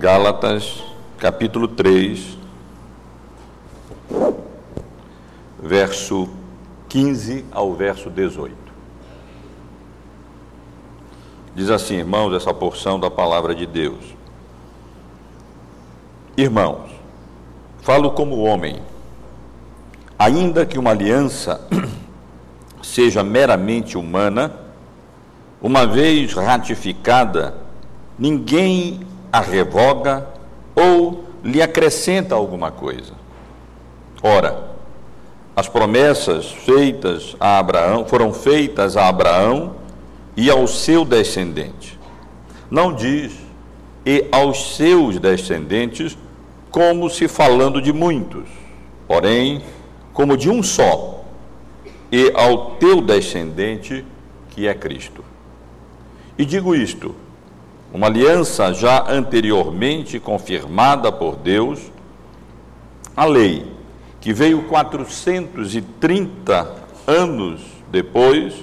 [0.00, 0.82] Gálatas,
[1.18, 2.38] capítulo 3,
[5.62, 6.26] verso
[6.88, 8.56] 15 ao verso 18.
[11.54, 14.16] Diz assim, irmãos, essa porção da palavra de Deus.
[16.34, 16.90] Irmãos,
[17.82, 18.80] falo como homem,
[20.18, 21.60] ainda que uma aliança
[22.82, 24.50] seja meramente humana,
[25.60, 27.54] uma vez ratificada,
[28.18, 30.26] ninguém a revoga
[30.74, 33.12] ou lhe acrescenta alguma coisa.
[34.22, 34.70] Ora,
[35.56, 39.76] as promessas feitas a Abraão foram feitas a Abraão
[40.36, 41.98] e ao seu descendente.
[42.70, 43.32] Não diz
[44.04, 46.16] e aos seus descendentes,
[46.70, 48.48] como se falando de muitos,
[49.06, 49.62] porém,
[50.12, 51.24] como de um só,
[52.10, 54.04] e ao teu descendente,
[54.50, 55.24] que é Cristo.
[56.38, 57.14] E digo isto:
[57.92, 61.90] uma aliança já anteriormente confirmada por Deus,
[63.16, 63.72] a lei,
[64.20, 66.74] que veio 430
[67.06, 68.54] anos depois,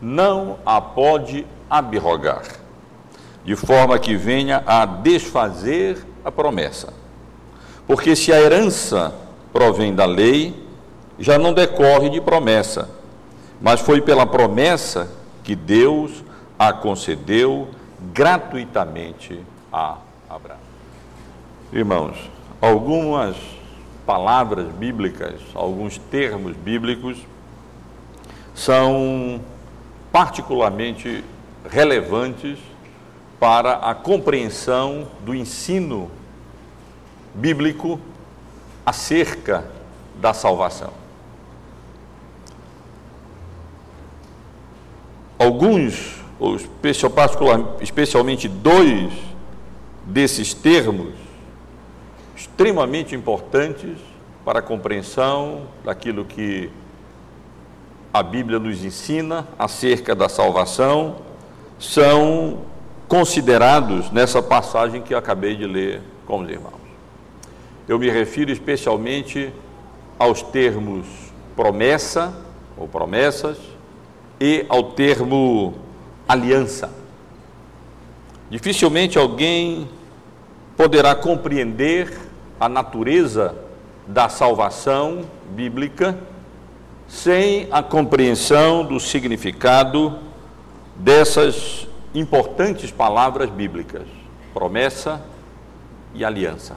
[0.00, 2.42] não a pode abrogar,
[3.44, 6.92] de forma que venha a desfazer a promessa.
[7.86, 9.14] Porque se a herança
[9.52, 10.66] provém da lei,
[11.18, 12.90] já não decorre de promessa,
[13.60, 15.10] mas foi pela promessa
[15.42, 16.22] que Deus
[16.58, 17.68] a concedeu
[18.12, 19.40] gratuitamente
[19.72, 20.58] a Abraão.
[21.72, 22.16] Irmãos,
[22.60, 23.36] algumas
[24.04, 27.18] palavras bíblicas, alguns termos bíblicos
[28.54, 29.40] são
[30.12, 31.24] particularmente
[31.68, 32.58] relevantes
[33.38, 36.10] para a compreensão do ensino
[37.34, 38.00] bíblico
[38.84, 39.68] acerca
[40.20, 40.92] da salvação.
[45.38, 49.12] Alguns especial, especialmente dois
[50.04, 51.14] desses termos
[52.36, 53.96] extremamente importantes
[54.44, 56.70] para a compreensão daquilo que
[58.12, 61.16] a Bíblia nos ensina acerca da salvação,
[61.78, 62.60] são
[63.08, 66.74] considerados nessa passagem que eu acabei de ler com os irmãos.
[67.88, 69.52] Eu me refiro especialmente
[70.18, 71.06] aos termos
[71.54, 72.34] promessa
[72.76, 73.58] ou promessas
[74.40, 75.74] e ao termo
[76.28, 76.90] aliança.
[78.50, 79.88] Dificilmente alguém
[80.76, 82.16] poderá compreender
[82.60, 83.54] a natureza
[84.06, 86.16] da salvação bíblica
[87.08, 90.18] sem a compreensão do significado
[90.96, 94.06] dessas importantes palavras bíblicas:
[94.52, 95.22] promessa
[96.14, 96.76] e aliança.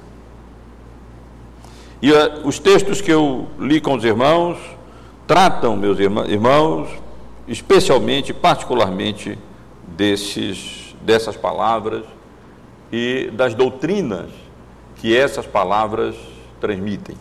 [2.02, 4.58] E uh, os textos que eu li com os irmãos
[5.28, 6.90] tratam, meus irmãos,
[7.50, 9.38] especialmente, particularmente,
[9.88, 12.06] desses, dessas palavras
[12.92, 14.30] e das doutrinas
[14.98, 16.16] que essas palavras
[16.62, 17.18] transmitem.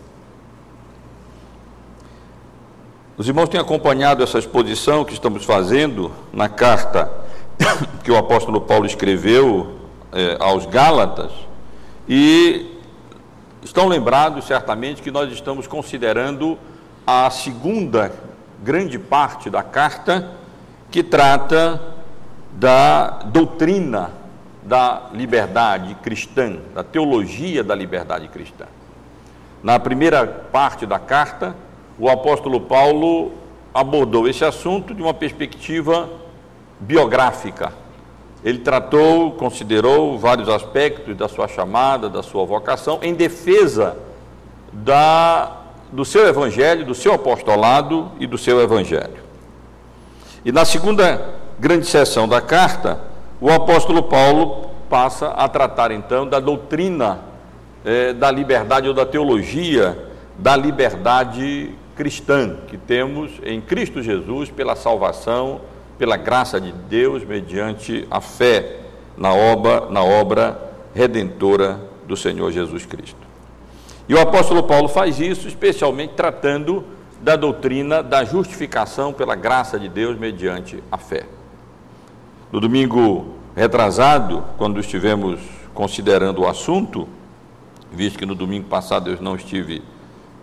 [3.17, 7.11] Os irmãos têm acompanhado essa exposição que estamos fazendo na carta
[8.03, 9.79] que o apóstolo Paulo escreveu
[10.13, 11.31] eh, aos Gálatas
[12.07, 12.79] e
[13.63, 16.57] estão lembrados certamente que nós estamos considerando
[17.05, 18.28] a segunda
[18.63, 20.31] grande parte da carta
[20.91, 21.81] que trata
[22.53, 24.11] da doutrina
[24.63, 28.65] da liberdade cristã, da teologia da liberdade cristã.
[29.63, 31.55] Na primeira parte da carta,
[31.97, 33.31] o apóstolo Paulo
[33.73, 36.09] abordou esse assunto de uma perspectiva
[36.79, 37.73] biográfica.
[38.43, 43.97] Ele tratou, considerou vários aspectos da sua chamada, da sua vocação, em defesa
[44.71, 45.58] da
[45.91, 49.29] do seu evangelho, do seu apostolado e do seu evangelho.
[50.45, 52.99] E na segunda grande sessão da carta,
[53.41, 57.19] o apóstolo Paulo passa a tratar então da doutrina
[57.85, 60.07] eh, da liberdade ou da teologia
[60.37, 65.59] da liberdade cristã que temos em Cristo Jesus pela salvação,
[65.97, 68.77] pela graça de Deus, mediante a fé
[69.17, 70.57] na obra, na obra
[70.95, 73.28] redentora do Senhor Jesus Cristo.
[74.09, 76.83] E o apóstolo Paulo faz isso especialmente tratando
[77.21, 81.27] da doutrina da justificação pela graça de Deus mediante a fé.
[82.51, 85.39] No domingo retrasado, quando estivemos
[85.75, 87.07] considerando o assunto,
[87.91, 89.83] visto que no domingo passado eu não estive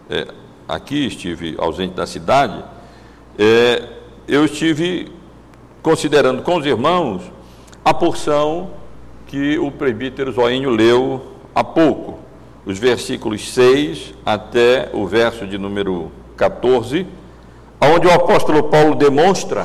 [0.08, 0.28] é,
[0.68, 2.62] aqui, estive ausente da cidade,
[3.36, 3.88] é,
[4.28, 5.10] eu estive
[5.82, 7.22] considerando com os irmãos
[7.84, 8.70] a porção
[9.26, 12.25] que o presbítero Zoinho leu há pouco,
[12.66, 17.06] os versículos 6 até o verso de número 14,
[17.80, 19.64] onde o apóstolo Paulo demonstra,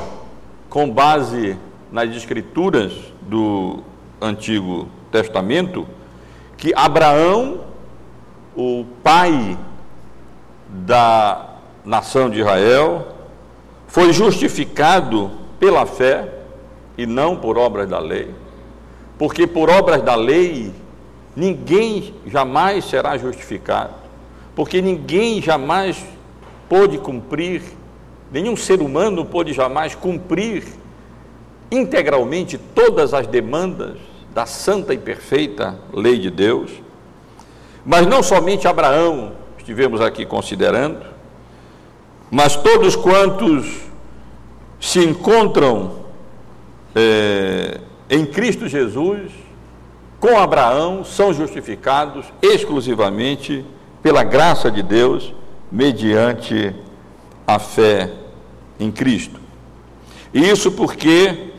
[0.70, 1.58] com base
[1.90, 3.80] nas escrituras do
[4.20, 5.84] Antigo Testamento,
[6.56, 7.62] que Abraão,
[8.56, 9.58] o pai
[10.68, 13.08] da nação de Israel,
[13.88, 15.28] foi justificado
[15.58, 16.28] pela fé
[16.96, 18.32] e não por obras da lei,
[19.18, 20.72] porque por obras da lei
[21.34, 23.94] ninguém jamais será justificado,
[24.54, 26.02] porque ninguém jamais
[26.68, 27.62] pôde cumprir,
[28.30, 30.64] nenhum ser humano pôde jamais cumprir
[31.70, 33.96] integralmente todas as demandas
[34.34, 36.70] da santa e perfeita lei de Deus.
[37.84, 41.04] Mas não somente Abraão estivemos aqui considerando,
[42.30, 43.82] mas todos quantos
[44.80, 46.02] se encontram
[46.94, 47.78] é,
[48.10, 49.30] em Cristo Jesus,
[50.22, 53.64] com Abraão, são justificados exclusivamente
[54.00, 55.34] pela graça de Deus,
[55.70, 56.72] mediante
[57.44, 58.08] a fé
[58.78, 59.40] em Cristo.
[60.32, 61.50] E isso porque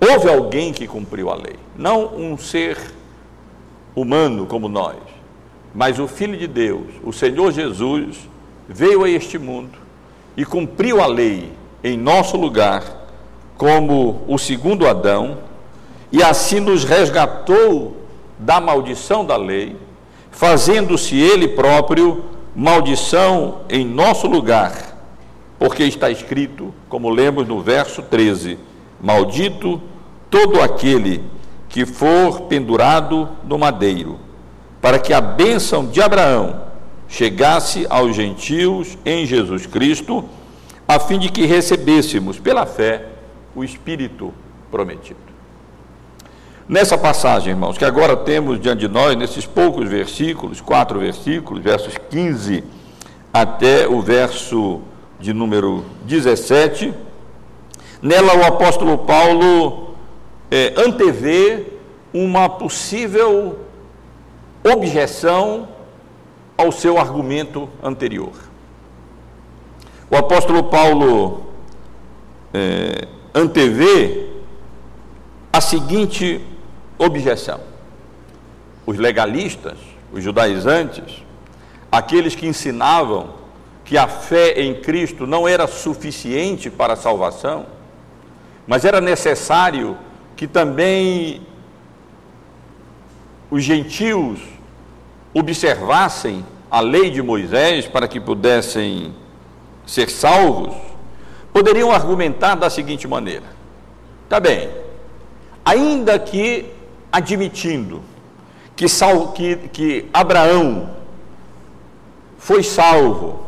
[0.00, 2.78] houve alguém que cumpriu a lei, não um ser
[3.94, 4.96] humano como nós,
[5.74, 8.26] mas o Filho de Deus, o Senhor Jesus,
[8.66, 9.78] veio a este mundo
[10.34, 11.52] e cumpriu a lei
[11.84, 12.82] em nosso lugar,
[13.58, 15.46] como o segundo Adão,
[16.10, 17.97] e assim nos resgatou
[18.38, 19.76] da maldição da lei,
[20.30, 22.24] fazendo-se ele próprio
[22.54, 24.96] maldição em nosso lugar,
[25.58, 28.58] porque está escrito, como lemos no verso 13:
[29.00, 29.80] Maldito
[30.30, 31.22] todo aquele
[31.68, 34.28] que for pendurado no madeiro
[34.80, 36.62] para que a bênção de Abraão
[37.08, 40.24] chegasse aos gentios em Jesus Cristo,
[40.86, 43.06] a fim de que recebêssemos pela fé
[43.54, 44.32] o Espírito
[44.70, 45.27] prometido.
[46.68, 51.94] Nessa passagem, irmãos, que agora temos diante de nós, nesses poucos versículos, quatro versículos, versos
[52.10, 52.62] 15
[53.32, 54.82] até o verso
[55.18, 56.92] de número 17,
[58.02, 59.94] nela o apóstolo Paulo
[60.50, 61.68] é, antevê
[62.12, 63.60] uma possível
[64.62, 65.68] objeção
[66.54, 68.32] ao seu argumento anterior.
[70.10, 71.44] O apóstolo Paulo
[72.52, 74.26] é, antevê
[75.50, 76.44] a seguinte
[76.98, 77.60] objeção:
[78.84, 79.78] os legalistas,
[80.12, 81.22] os judaizantes,
[81.90, 83.34] aqueles que ensinavam
[83.84, 87.66] que a fé em Cristo não era suficiente para a salvação,
[88.66, 89.96] mas era necessário
[90.36, 91.40] que também
[93.50, 94.40] os gentios
[95.32, 99.14] observassem a lei de Moisés para que pudessem
[99.86, 100.74] ser salvos,
[101.52, 103.46] poderiam argumentar da seguinte maneira:
[104.28, 104.68] tá bem,
[105.64, 106.66] ainda que
[107.10, 108.02] admitindo
[108.76, 108.86] que,
[109.34, 110.90] que, que Abraão
[112.38, 113.44] foi salvo,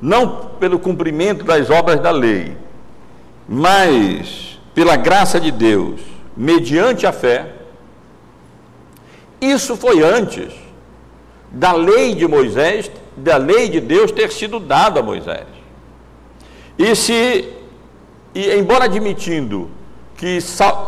[0.00, 2.56] não pelo cumprimento das obras da lei,
[3.48, 6.00] mas pela graça de Deus,
[6.36, 7.52] mediante a fé,
[9.40, 10.52] isso foi antes
[11.50, 15.46] da lei de Moisés, da lei de Deus ter sido dada a Moisés.
[16.78, 17.48] E se,
[18.34, 19.70] e embora admitindo
[20.18, 20.38] que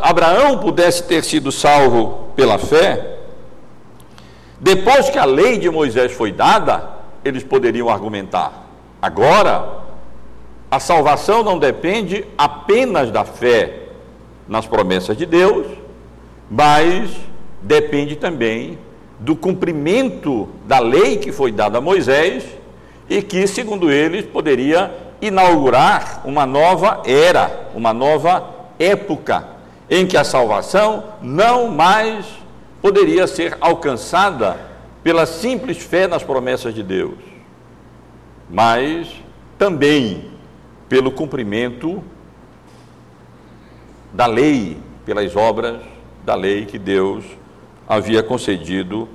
[0.02, 3.18] Abraão pudesse ter sido salvo pela fé,
[4.58, 8.66] depois que a lei de Moisés foi dada, eles poderiam argumentar:
[9.00, 9.78] agora,
[10.68, 13.84] a salvação não depende apenas da fé
[14.48, 15.66] nas promessas de Deus,
[16.50, 17.10] mas
[17.62, 18.78] depende também
[19.20, 22.44] do cumprimento da lei que foi dada a Moisés
[23.08, 29.46] e que, segundo eles, poderia inaugurar uma nova era, uma nova época,
[29.90, 32.26] em que a salvação não mais
[32.80, 34.56] poderia ser alcançada
[35.02, 37.18] pela simples fé nas promessas de Deus,
[38.48, 39.08] mas
[39.58, 40.30] também
[40.88, 42.02] pelo cumprimento
[44.12, 45.80] da lei, pelas obras
[46.24, 47.24] da lei que Deus
[47.86, 49.08] havia concedido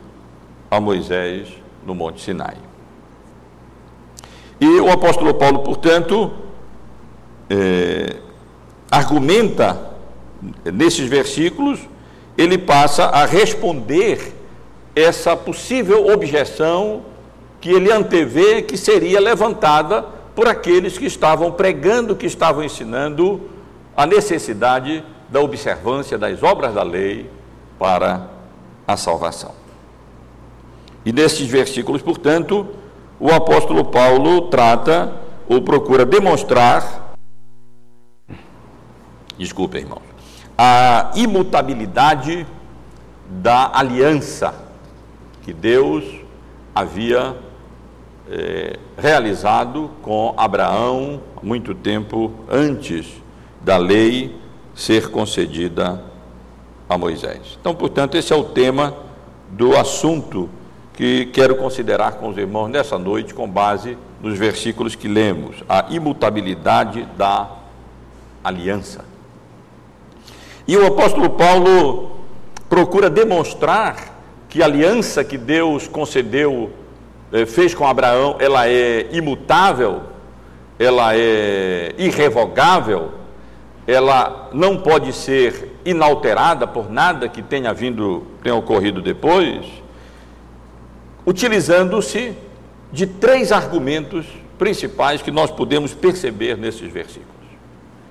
[0.70, 1.50] a Moisés
[1.86, 2.58] no Monte Sinai.
[4.60, 6.32] E o apóstolo Paulo, portanto,
[7.50, 8.18] é,
[8.96, 9.92] argumenta
[10.66, 11.80] nesses versículos,
[12.38, 14.34] ele passa a responder
[14.96, 17.04] essa possível objeção
[17.60, 20.04] que ele antevê que seria levantada
[20.36, 23.42] por aqueles que estavam pregando, que estavam ensinando
[23.96, 27.30] a necessidade da observância das obras da lei
[27.80, 28.28] para
[28.88, 29.54] a salvação.
[31.06, 32.68] E nesses versículos, portanto,
[33.20, 35.14] o apóstolo Paulo trata
[35.48, 37.05] ou procura demonstrar,
[39.38, 40.04] desculpe, irmãos,
[40.58, 42.46] a imutabilidade
[43.30, 44.54] da aliança
[45.44, 46.04] que Deus
[46.74, 47.36] havia
[48.30, 53.22] é, realizado com Abraão muito tempo antes
[53.62, 54.36] da lei
[54.74, 56.04] ser concedida
[56.90, 57.58] a Moisés.
[57.60, 58.94] Então, portanto, esse é o tema
[59.50, 60.50] do assunto
[60.94, 65.86] que quero considerar com os irmãos nessa noite, com base nos versículos que lemos, a
[65.90, 67.50] imutabilidade da
[68.44, 69.05] aliança.
[70.68, 72.12] E o apóstolo Paulo
[72.68, 74.16] procura demonstrar
[74.50, 76.72] que a aliança que Deus concedeu,
[77.32, 80.02] eh, fez com Abraão, ela é imutável,
[80.80, 83.12] ela é irrevogável,
[83.86, 89.66] ela não pode ser inalterada por nada que tenha vindo, tenha ocorrido depois,
[91.26, 92.34] utilizando-se
[92.92, 94.26] de três argumentos
[94.58, 97.35] principais que nós podemos perceber nesses versículos.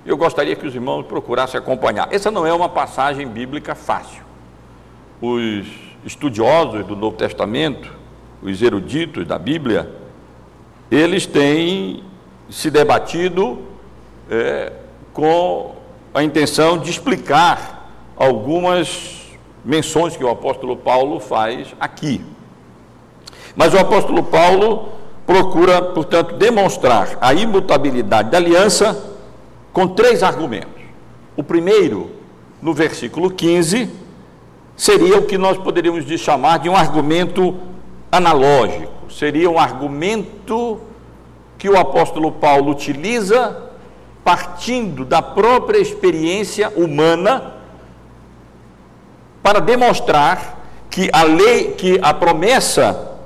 [0.06, 2.12] Eu gostaria que os irmãos procurassem acompanhar.
[2.12, 4.22] Essa não é uma passagem bíblica fácil.
[5.20, 5.66] Os
[6.04, 7.90] estudiosos do Novo Testamento,
[8.42, 9.90] os eruditos da Bíblia,
[10.90, 12.04] eles têm
[12.50, 13.62] se debatido
[14.30, 14.72] é,
[15.14, 15.74] com
[16.12, 19.22] a intenção de explicar algumas
[19.64, 22.20] menções que o apóstolo Paulo faz aqui.
[23.56, 24.90] Mas o apóstolo Paulo
[25.26, 29.13] procura, portanto, demonstrar a imutabilidade da aliança
[29.74, 30.82] com três argumentos.
[31.36, 32.12] O primeiro,
[32.62, 33.90] no versículo 15,
[34.76, 37.56] seria o que nós poderíamos chamar de um argumento
[38.10, 40.80] analógico, seria um argumento
[41.58, 43.70] que o apóstolo Paulo utiliza
[44.22, 47.54] partindo da própria experiência humana
[49.42, 53.18] para demonstrar que a lei, que a promessa,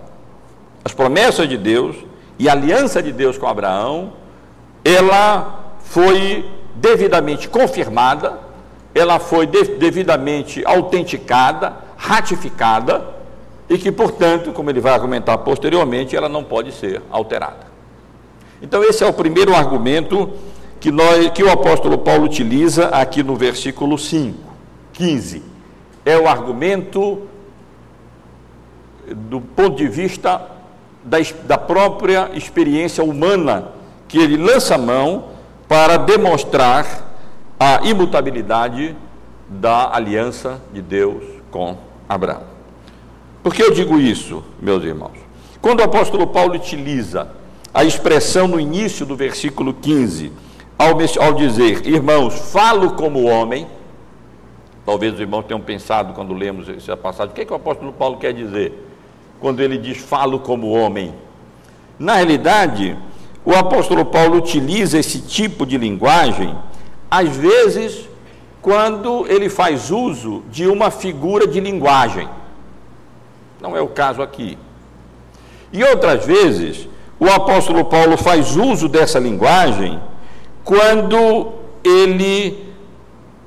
[0.82, 1.94] as promessas de Deus
[2.38, 4.14] e a aliança de Deus com Abraão,
[4.82, 5.57] ela
[5.88, 8.38] foi devidamente confirmada,
[8.94, 13.04] ela foi devidamente autenticada, ratificada
[13.68, 17.66] e que, portanto, como ele vai argumentar posteriormente, ela não pode ser alterada.
[18.60, 20.30] Então, esse é o primeiro argumento
[20.78, 24.38] que, nós, que o apóstolo Paulo utiliza aqui no versículo 5,
[24.92, 25.42] 15.
[26.04, 27.22] É o argumento
[29.06, 30.42] do ponto de vista
[31.02, 33.68] da, da própria experiência humana,
[34.06, 35.37] que ele lança mão
[35.68, 37.14] para demonstrar
[37.60, 38.96] a imutabilidade
[39.48, 41.76] da aliança de Deus com
[42.08, 42.42] Abraão.
[43.42, 45.18] Por que eu digo isso, meus irmãos?
[45.60, 47.28] Quando o apóstolo Paulo utiliza
[47.72, 50.32] a expressão no início do versículo 15,
[50.78, 53.66] ao, ao dizer, irmãos, falo como homem,
[54.86, 57.92] talvez os irmãos tenham pensado quando lemos essa passagem, o que, é que o apóstolo
[57.92, 58.86] Paulo quer dizer
[59.40, 61.14] quando ele diz falo como homem?
[61.98, 62.96] Na realidade,
[63.44, 66.54] o apóstolo Paulo utiliza esse tipo de linguagem,
[67.10, 68.08] às vezes,
[68.60, 72.28] quando ele faz uso de uma figura de linguagem.
[73.60, 74.58] Não é o caso aqui.
[75.72, 80.00] E outras vezes, o apóstolo Paulo faz uso dessa linguagem
[80.64, 81.52] quando
[81.82, 82.66] ele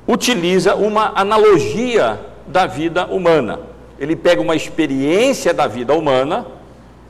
[0.07, 3.60] utiliza uma analogia da vida humana.
[4.00, 6.45] Ele pega uma experiência da vida humana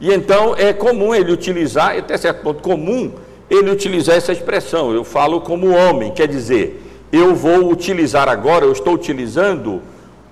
[0.01, 3.13] e então é comum ele utilizar, até certo ponto comum,
[3.47, 8.71] ele utilizar essa expressão, eu falo como homem, quer dizer, eu vou utilizar agora, eu
[8.71, 9.79] estou utilizando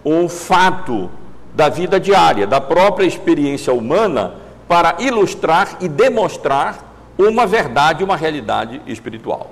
[0.03, 1.11] um fato
[1.53, 4.35] da vida diária, da própria experiência humana,
[4.67, 9.51] para ilustrar e demonstrar uma verdade, uma realidade espiritual.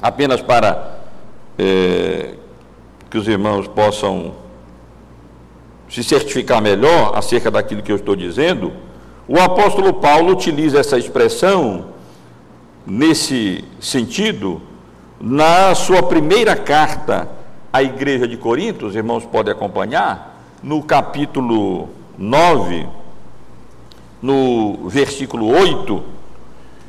[0.00, 0.98] Apenas para
[1.58, 2.34] é,
[3.08, 4.34] que os irmãos possam
[5.88, 8.72] se certificar melhor acerca daquilo que eu estou dizendo,
[9.32, 11.84] o apóstolo Paulo utiliza essa expressão
[12.84, 14.60] nesse sentido
[15.20, 17.28] na sua primeira carta
[17.72, 22.88] à igreja de Corinto, os irmãos podem acompanhar, no capítulo 9,
[24.20, 26.02] no versículo 8,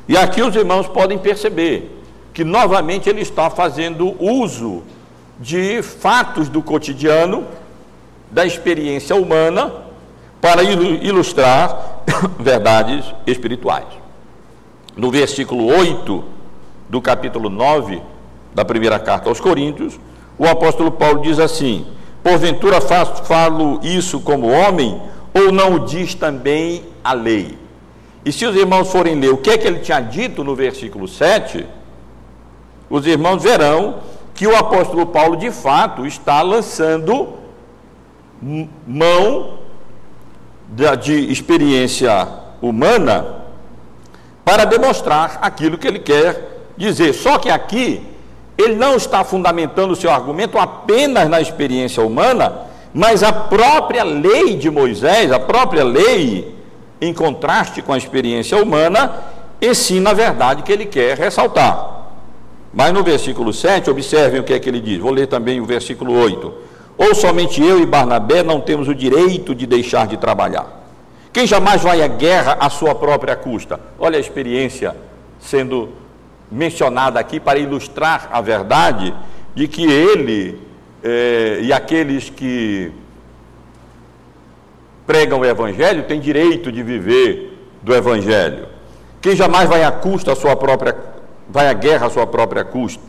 [0.08, 2.02] e aqui os irmãos podem perceber
[2.34, 4.82] que novamente ele está fazendo uso
[5.38, 7.46] de fatos do cotidiano,
[8.32, 9.91] da experiência humana,
[10.42, 12.02] para ilustrar
[12.36, 13.86] verdades espirituais.
[14.96, 16.24] No versículo 8
[16.88, 18.02] do capítulo 9
[18.52, 19.98] da primeira carta aos Coríntios,
[20.36, 21.86] o apóstolo Paulo diz assim:
[22.24, 25.00] Porventura falo isso como homem,
[25.32, 27.56] ou não o diz também a lei?
[28.24, 31.06] E se os irmãos forem ler o que é que ele tinha dito no versículo
[31.06, 31.64] 7,
[32.90, 34.00] os irmãos verão
[34.34, 37.34] que o apóstolo Paulo de fato está lançando
[38.84, 39.61] mão
[41.00, 42.28] de experiência
[42.60, 43.42] humana
[44.44, 47.12] para demonstrar aquilo que ele quer dizer.
[47.12, 48.02] Só que aqui
[48.56, 52.52] ele não está fundamentando o seu argumento apenas na experiência humana,
[52.92, 56.54] mas a própria lei de Moisés, a própria lei,
[57.00, 59.12] em contraste com a experiência humana,
[59.60, 62.00] ensina a verdade que ele quer ressaltar.
[62.72, 64.98] Mas no versículo 7, observem o que é que ele diz.
[64.98, 66.52] Vou ler também o versículo 8.
[67.04, 70.84] Ou somente eu e Barnabé não temos o direito de deixar de trabalhar?
[71.32, 73.80] Quem jamais vai à guerra à sua própria custa?
[73.98, 74.94] Olha a experiência
[75.40, 75.88] sendo
[76.48, 79.12] mencionada aqui para ilustrar a verdade
[79.52, 80.60] de que ele
[81.02, 82.92] eh, e aqueles que
[85.04, 88.68] pregam o Evangelho têm direito de viver do Evangelho.
[89.20, 90.96] Quem jamais vai à custa sua própria,
[91.48, 93.02] vai à guerra à sua própria custa,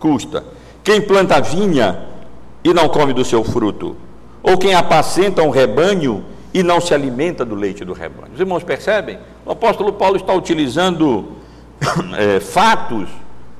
[0.00, 0.44] custa.
[0.82, 2.17] Quem planta vinha
[2.64, 3.96] e não come do seu fruto,
[4.42, 8.32] ou quem apacenta um rebanho e não se alimenta do leite do rebanho.
[8.34, 9.18] Os irmãos percebem?
[9.44, 11.32] O apóstolo Paulo está utilizando
[12.16, 13.08] é, fatos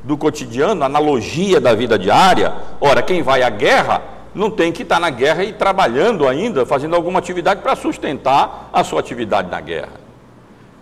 [0.02, 2.54] do cotidiano, analogia da vida diária.
[2.80, 4.02] Ora, quem vai à guerra
[4.34, 8.84] não tem que estar na guerra e trabalhando ainda, fazendo alguma atividade para sustentar a
[8.84, 10.08] sua atividade na guerra.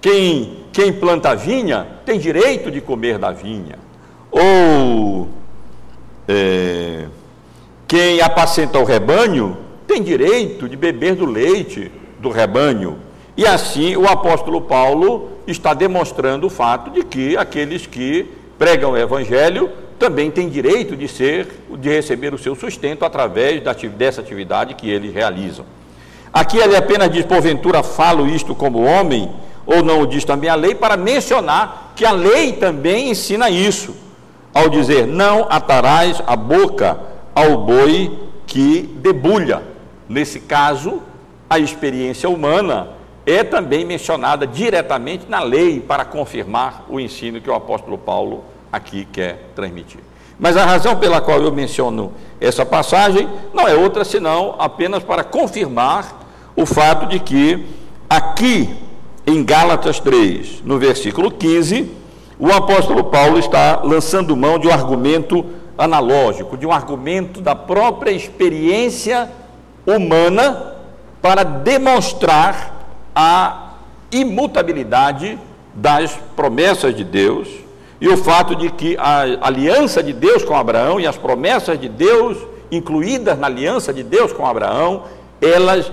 [0.01, 3.79] Quem, quem planta vinha tem direito de comer da vinha.
[4.31, 5.29] Ou
[6.29, 7.07] é,
[7.87, 12.99] quem apacenta o rebanho tem direito de beber do leite do rebanho.
[13.37, 18.29] E assim o apóstolo Paulo está demonstrando o fato de que aqueles que
[18.59, 21.47] pregam o evangelho também têm direito de ser,
[21.79, 23.63] de receber o seu sustento através
[23.97, 25.65] dessa atividade que eles realizam.
[26.33, 29.31] Aqui ele apenas diz, porventura falo isto como homem,
[29.65, 33.95] ou não o diz também a lei, para mencionar que a lei também ensina isso,
[34.53, 36.99] ao dizer, não atarás a boca
[37.37, 39.63] ao boi que debulha.
[40.09, 41.03] Nesse caso,
[41.51, 42.89] a experiência humana
[43.27, 49.05] é também mencionada diretamente na lei para confirmar o ensino que o apóstolo Paulo aqui
[49.13, 50.01] quer transmitir.
[50.39, 55.23] Mas a razão pela qual eu menciono essa passagem não é outra senão apenas para
[55.23, 57.67] confirmar o fato de que
[58.09, 58.75] aqui
[59.27, 61.91] em Gálatas 3, no versículo 15,
[62.39, 65.45] o apóstolo Paulo está lançando mão de um argumento
[65.77, 69.31] analógico, de um argumento da própria experiência
[69.87, 70.75] humana
[71.21, 73.73] para demonstrar a
[74.11, 75.39] imutabilidade
[75.75, 77.49] das promessas de Deus
[78.01, 81.89] e o fato de que a aliança de Deus com Abraão e as promessas de
[81.89, 82.39] Deus
[82.71, 85.05] incluídas na aliança de Deus com Abraão,
[85.41, 85.91] elas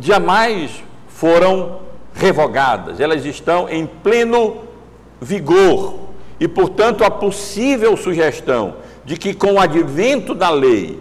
[0.00, 1.80] jamais foram
[2.12, 4.58] revogadas, elas estão em pleno
[5.20, 5.94] vigor.
[6.38, 11.00] E, portanto, a possível sugestão de que com o advento da lei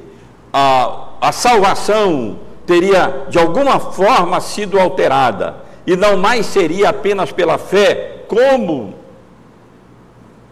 [0.51, 7.57] a, a salvação teria de alguma forma sido alterada e não mais seria apenas pela
[7.57, 8.95] fé, como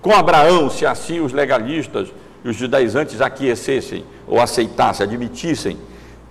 [0.01, 2.09] com Abraão, se assim os legalistas
[2.43, 5.77] e os judaizantes aquecessem ou aceitassem, admitissem,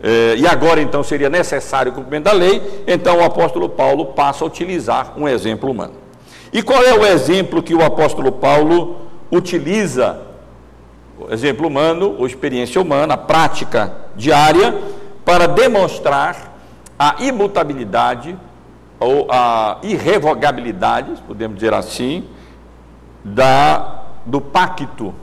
[0.03, 4.45] eh, e agora então seria necessário o cumprimento da lei, então o apóstolo Paulo passa
[4.45, 5.95] a utilizar um exemplo humano.
[6.53, 8.97] E qual é o exemplo que o apóstolo Paulo
[9.31, 10.30] utiliza?
[11.31, 14.75] Exemplo humano, ou experiência humana, prática diária,
[15.25, 16.57] para demonstrar
[16.99, 18.37] a imutabilidade
[18.99, 22.29] ou a irrevogabilidade, podemos dizer assim,
[23.25, 25.15] da, do pacto,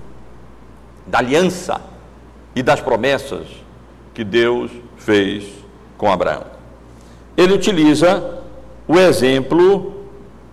[1.06, 1.80] da aliança
[2.56, 3.48] e das promessas
[4.14, 5.46] que Deus fez
[5.98, 6.46] com Abraão.
[7.36, 8.42] Ele utiliza
[8.88, 9.94] o exemplo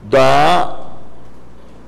[0.03, 0.81] da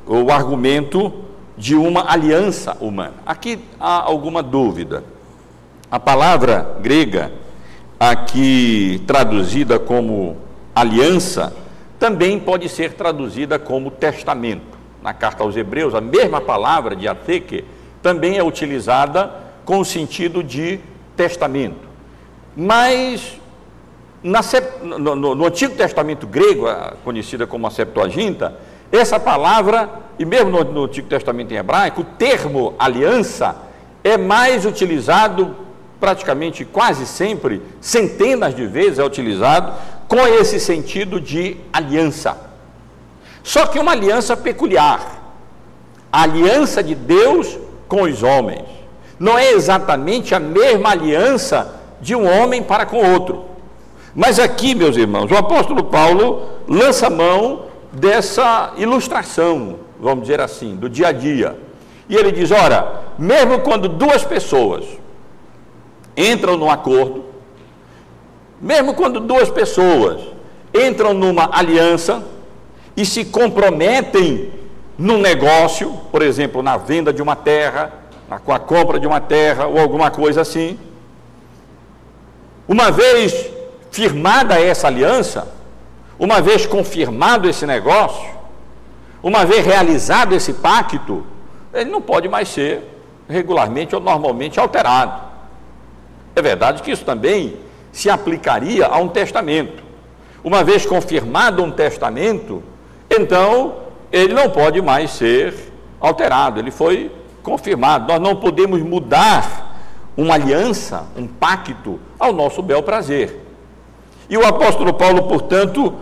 [0.07, 1.13] o argumento
[1.57, 3.15] de uma aliança humana.
[3.25, 5.05] Aqui há alguma dúvida.
[5.91, 7.33] A palavra grega
[7.99, 10.37] aqui traduzida como
[10.75, 11.55] aliança,
[11.99, 14.77] também pode ser traduzida como testamento.
[15.03, 17.65] Na carta aos Hebreus, a mesma palavra de ateque
[18.03, 19.31] também é utilizada
[19.65, 20.79] com o sentido de
[21.17, 21.89] testamento.
[22.55, 23.41] Mas
[24.27, 24.41] na,
[24.99, 26.67] no, no, Antigo Testamento grego,
[27.05, 28.59] conhecida como a Septuaginta,
[28.91, 33.57] essa palavra, e mesmo no, no Antigo Testamento em hebraico, o termo aliança
[34.03, 35.55] é mais utilizado
[36.01, 39.73] praticamente quase sempre, centenas de vezes é utilizado
[40.09, 42.37] com esse sentido de aliança.
[43.45, 45.23] Só que uma aliança peculiar.
[46.13, 47.59] A aliança de Deus
[47.89, 48.65] com os homens.
[49.19, 53.56] Não é exatamente a mesma aliança de um homem para com outro.
[54.17, 60.89] Mas aqui, meus irmãos, o apóstolo Paulo lança mão dessa ilustração, vamos dizer assim, do
[60.89, 61.59] dia a dia.
[62.09, 64.87] E ele diz: ora, mesmo quando duas pessoas
[66.17, 67.27] entram num acordo,
[68.59, 70.19] mesmo quando duas pessoas
[70.73, 72.25] entram numa aliança
[72.97, 74.51] e se comprometem
[74.97, 77.93] num negócio, por exemplo, na venda de uma terra,
[78.47, 80.79] com a compra de uma terra ou alguma coisa assim,
[82.67, 83.56] uma vez
[83.97, 85.49] firmada essa aliança,
[86.19, 88.29] uma vez confirmado esse negócio,
[89.23, 91.25] uma vez realizado esse pacto,
[91.73, 92.83] ele não pode mais ser
[93.27, 95.23] regularmente ou normalmente alterado.
[96.35, 97.57] É verdade que isso também
[97.91, 99.83] se aplicaria a um testamento.
[100.45, 102.63] Uma vez confirmado um testamento,
[103.09, 103.77] então
[104.13, 107.11] ele não pode mais ser alterado, ele foi
[107.43, 108.13] confirmado.
[108.13, 109.75] Nós não podemos mudar
[110.15, 113.46] uma aliança, um pacto, ao nosso bel prazer.
[114.29, 115.95] E o apóstolo Paulo, portanto,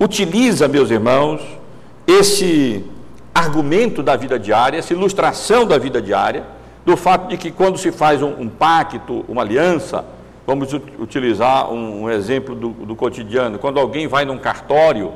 [0.00, 1.42] utiliza, meus irmãos,
[2.06, 2.84] esse
[3.34, 6.44] argumento da vida diária, essa ilustração da vida diária,
[6.84, 10.04] do fato de que quando se faz um, um pacto, uma aliança,
[10.46, 15.12] vamos utilizar um, um exemplo do, do cotidiano, quando alguém vai num cartório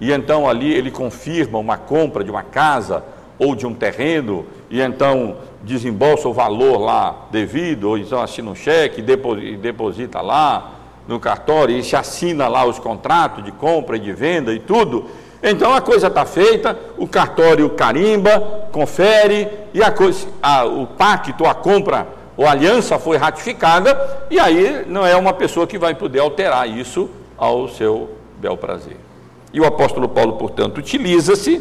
[0.00, 3.04] e então ali ele confirma uma compra de uma casa
[3.38, 8.54] ou de um terreno, e então desembolsa o valor lá devido, ou então assina um
[8.54, 10.79] cheque e deposita lá
[11.10, 15.06] no cartório, e se assina lá os contratos de compra e de venda e tudo.
[15.42, 21.44] Então a coisa está feita, o cartório carimba, confere, e a coisa, a, o pacto,
[21.46, 26.20] a compra ou aliança foi ratificada, e aí não é uma pessoa que vai poder
[26.20, 28.96] alterar isso ao seu bel prazer.
[29.52, 31.60] E o apóstolo Paulo, portanto, utiliza-se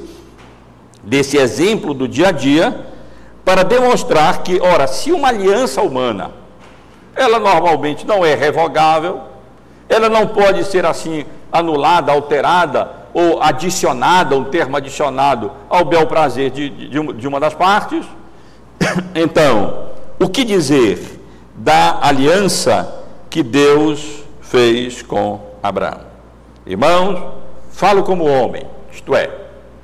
[1.03, 2.85] desse exemplo do dia a dia
[3.43, 6.31] para demonstrar que, ora, se uma aliança humana,
[7.15, 9.28] ela normalmente não é revogável,
[9.89, 16.51] ela não pode ser assim anulada, alterada ou adicionada, um termo adicionado ao bel prazer
[16.51, 18.05] de, de, de uma das partes.
[19.15, 21.19] Então, o que dizer
[21.55, 26.01] da aliança que Deus fez com Abraão?
[26.65, 27.33] Irmãos,
[27.71, 29.29] falo como homem, isto é,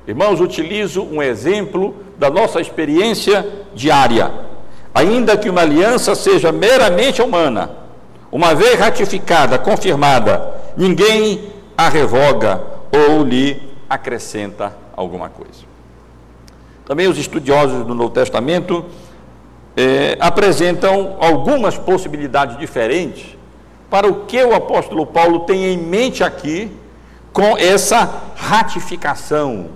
[0.06, 4.30] irmãos, utilizo um exemplo da nossa experiência diária.
[4.94, 7.85] Ainda que uma aliança seja meramente humana,
[8.30, 12.62] uma vez ratificada, confirmada, ninguém a revoga
[12.92, 15.64] ou lhe acrescenta alguma coisa.
[16.84, 18.84] Também os estudiosos do Novo Testamento
[19.76, 23.36] eh, apresentam algumas possibilidades diferentes
[23.90, 26.70] para o que o apóstolo Paulo tem em mente aqui
[27.32, 29.68] com essa ratificação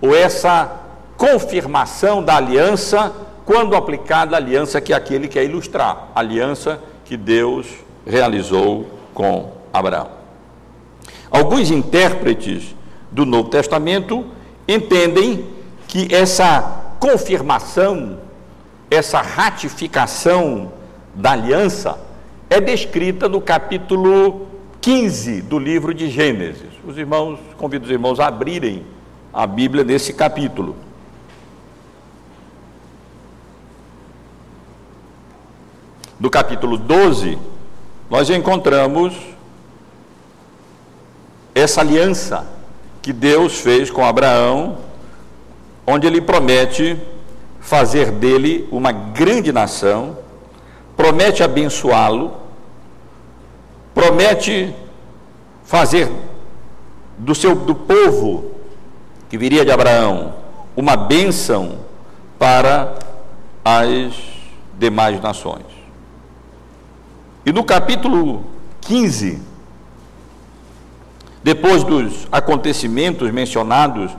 [0.00, 0.70] ou essa
[1.16, 3.12] confirmação da aliança
[3.44, 7.66] quando aplicada a aliança que aquele quer ilustrar, a aliança que Deus
[8.08, 10.08] realizou com Abraão.
[11.30, 12.74] Alguns intérpretes
[13.12, 14.24] do Novo Testamento
[14.66, 15.46] entendem
[15.86, 18.18] que essa confirmação,
[18.90, 20.72] essa ratificação
[21.14, 22.00] da aliança
[22.48, 24.48] é descrita no capítulo
[24.80, 26.70] 15 do livro de Gênesis.
[26.86, 28.86] Os irmãos, convido os irmãos a abrirem
[29.32, 30.74] a Bíblia nesse capítulo.
[36.18, 37.38] No capítulo 12,
[38.10, 39.14] nós encontramos
[41.54, 42.46] essa aliança
[43.02, 44.78] que Deus fez com Abraão,
[45.86, 46.98] onde ele promete
[47.60, 50.18] fazer dele uma grande nação,
[50.96, 52.32] promete abençoá-lo,
[53.94, 54.74] promete
[55.64, 56.10] fazer
[57.18, 58.52] do seu do povo
[59.28, 60.34] que viria de Abraão
[60.76, 61.78] uma bênção
[62.38, 62.94] para
[63.64, 64.14] as
[64.78, 65.77] demais nações.
[67.48, 68.44] E no capítulo
[68.82, 69.40] 15,
[71.42, 74.14] depois dos acontecimentos mencionados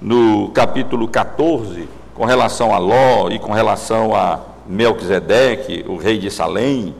[0.00, 6.30] no capítulo 14, com relação a Ló e com relação a Melquisedeque, o rei de
[6.30, 6.94] Salém,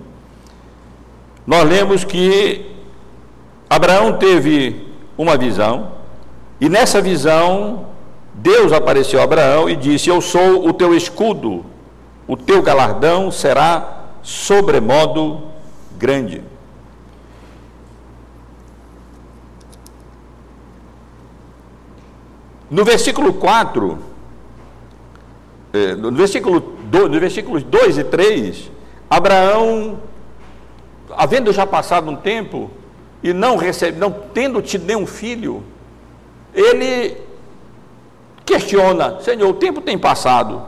[1.46, 2.72] nós lemos que
[3.70, 5.92] Abraão teve uma visão,
[6.60, 7.86] e nessa visão,
[8.34, 11.64] Deus apareceu a Abraão e disse: Eu sou o teu escudo,
[12.28, 15.48] o teu galardão será sobremodo
[16.00, 16.42] grande.
[22.70, 23.98] No versículo 4,
[25.74, 28.70] eh, no versículo 2, no versículos 2 e 3,
[29.10, 30.00] Abraão,
[31.10, 32.70] havendo já passado um tempo
[33.22, 35.62] e não recebe, não tendo tido nenhum filho,
[36.54, 37.16] ele
[38.46, 40.62] questiona: Senhor, o tempo tem passado,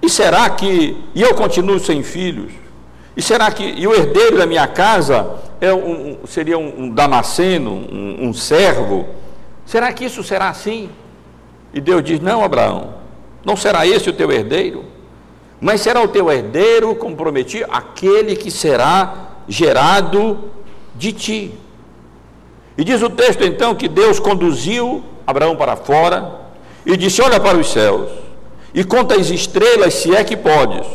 [0.00, 2.61] e será que e eu continuo sem filhos?
[3.16, 7.70] E será que e o herdeiro da minha casa é um, seria um, um damasceno,
[7.70, 9.06] um, um servo?
[9.66, 10.88] Será que isso será assim?
[11.74, 12.94] E Deus diz: Não, Abraão,
[13.44, 14.84] não será esse o teu herdeiro,
[15.60, 20.50] mas será o teu herdeiro, como prometi, aquele que será gerado
[20.94, 21.54] de ti.
[22.76, 26.40] E diz o texto então que Deus conduziu Abraão para fora
[26.86, 28.10] e disse: Olha para os céus
[28.74, 30.86] e conta as estrelas, se é que podes.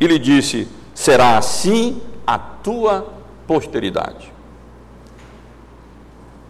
[0.00, 0.66] E lhe disse:
[1.00, 3.10] Será assim a tua
[3.46, 4.30] posteridade.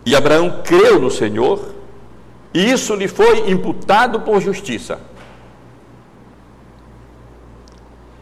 [0.04, 1.72] E Abraão creu no Senhor
[2.52, 4.98] e isso lhe foi imputado por justiça.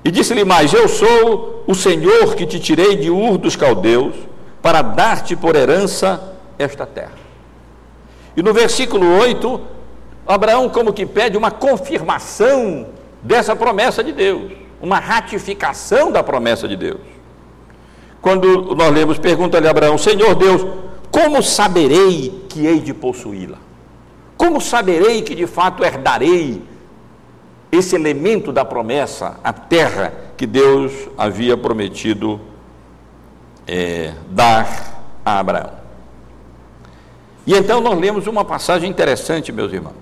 [0.04, 4.14] E disse-lhe mais: Eu sou o Senhor que te tirei de Ur dos caldeus,
[4.60, 7.16] para dar-te por herança esta terra.
[8.36, 9.58] E no versículo 8,
[10.26, 12.88] Abraão como que pede uma confirmação
[13.22, 17.00] dessa promessa de Deus, uma ratificação da promessa de Deus.
[18.20, 20.66] Quando nós lemos, pergunta-lhe Abraão: Senhor Deus,
[21.10, 23.58] como saberei que hei de possuí-la?
[24.36, 26.62] Como saberei que de fato herdarei
[27.70, 32.40] esse elemento da promessa, a terra que Deus havia prometido
[33.66, 35.72] é, dar a Abraão?
[37.46, 39.96] E então nós lemos uma passagem interessante, meus irmãos,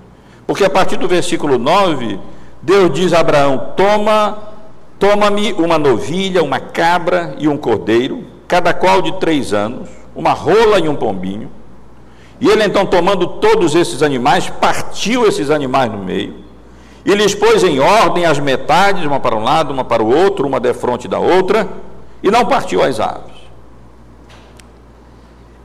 [0.47, 2.19] porque a partir do versículo 9,
[2.61, 4.56] Deus diz a Abraão: Toma
[4.99, 10.79] Toma-me uma novilha, uma cabra e um cordeiro, cada qual de três anos, uma rola
[10.79, 11.51] e um pombinho.
[12.41, 16.35] E ele então, tomando todos esses animais, partiu esses animais no meio,
[17.05, 20.47] e lhes pôs em ordem as metades, uma para um lado, uma para o outro,
[20.47, 21.69] uma defronte da outra,
[22.23, 23.37] e não partiu as aves.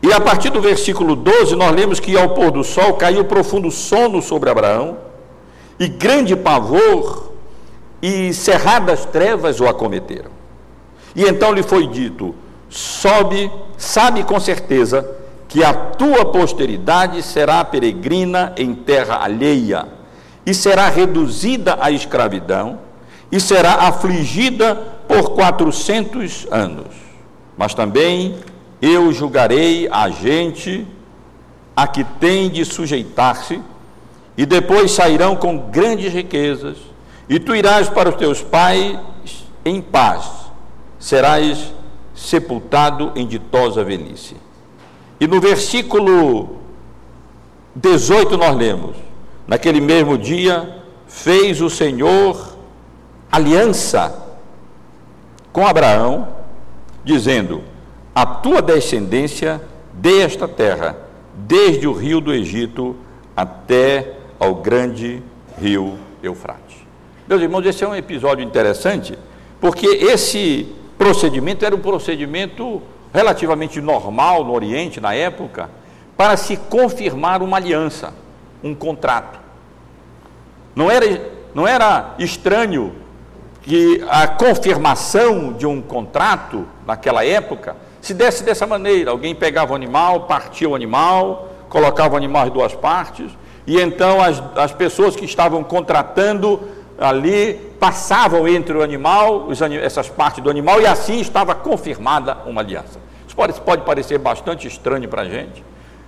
[0.04, 3.72] E a partir do versículo 12, nós lemos que ao pôr do sol caiu profundo
[3.72, 4.98] sono sobre Abraão,
[5.80, 7.31] e grande pavor
[8.02, 10.32] e cerradas trevas o acometeram.
[11.16, 12.34] E então lhe foi dito:
[12.70, 15.08] sobe, sabe com certeza
[15.48, 19.88] que a tua posteridade será peregrina em terra alheia,
[20.46, 22.80] e será reduzida à escravidão,
[23.32, 24.76] e será afligida
[25.08, 26.96] por quatrocentos anos.
[27.58, 28.38] Mas também
[28.82, 30.88] eu julgarei a gente
[31.76, 33.62] a que tem de sujeitar-se,
[34.38, 36.91] e depois sairão com grandes riquezas
[37.32, 39.00] e tu irás para os teus pais
[39.64, 40.30] em paz,
[41.00, 41.74] serás
[42.14, 44.36] sepultado em ditosa velhice.
[45.18, 46.58] E no versículo
[47.74, 48.98] 18 nós lemos:
[49.48, 52.58] Naquele mesmo dia fez o Senhor
[53.32, 54.14] aliança
[55.54, 56.28] com Abraão,
[57.02, 57.64] dizendo:
[58.14, 59.62] A tua descendência
[59.94, 60.98] dê esta terra,
[61.34, 62.94] desde o rio do Egito
[63.38, 65.24] até ao grande
[65.58, 66.71] rio Eufrates.
[67.32, 69.18] Meus irmãos, esse é um episódio interessante,
[69.62, 70.68] porque esse
[70.98, 72.82] procedimento era um procedimento
[73.14, 75.70] relativamente normal no Oriente, na época,
[76.18, 78.14] para se confirmar uma aliança,
[78.62, 79.40] um contrato.
[80.76, 81.22] Não era,
[81.56, 82.94] não era estranho
[83.62, 89.76] que a confirmação de um contrato, naquela época, se desse dessa maneira: alguém pegava o
[89.78, 93.32] animal, partia o animal, colocava o animal as duas partes,
[93.66, 99.48] e então as, as pessoas que estavam contratando ali passavam entre o animal,
[99.82, 103.00] essas partes do animal, e assim estava confirmada uma aliança.
[103.26, 105.64] Isso pode, pode parecer bastante estranho para a gente.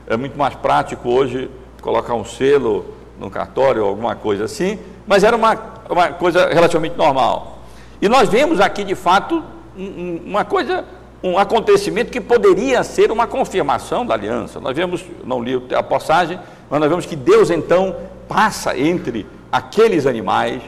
[0.05, 1.49] É muito mais prático hoje
[1.81, 2.85] colocar um selo
[3.19, 5.57] no cartório ou alguma coisa assim, mas era uma,
[5.89, 7.59] uma coisa relativamente normal.
[7.99, 9.43] E nós vemos aqui, de fato,
[9.75, 10.85] uma coisa,
[11.23, 14.59] um acontecimento que poderia ser uma confirmação da aliança.
[14.59, 17.95] Nós vemos, não li a passagem, mas nós vemos que Deus então
[18.27, 20.61] passa entre aqueles animais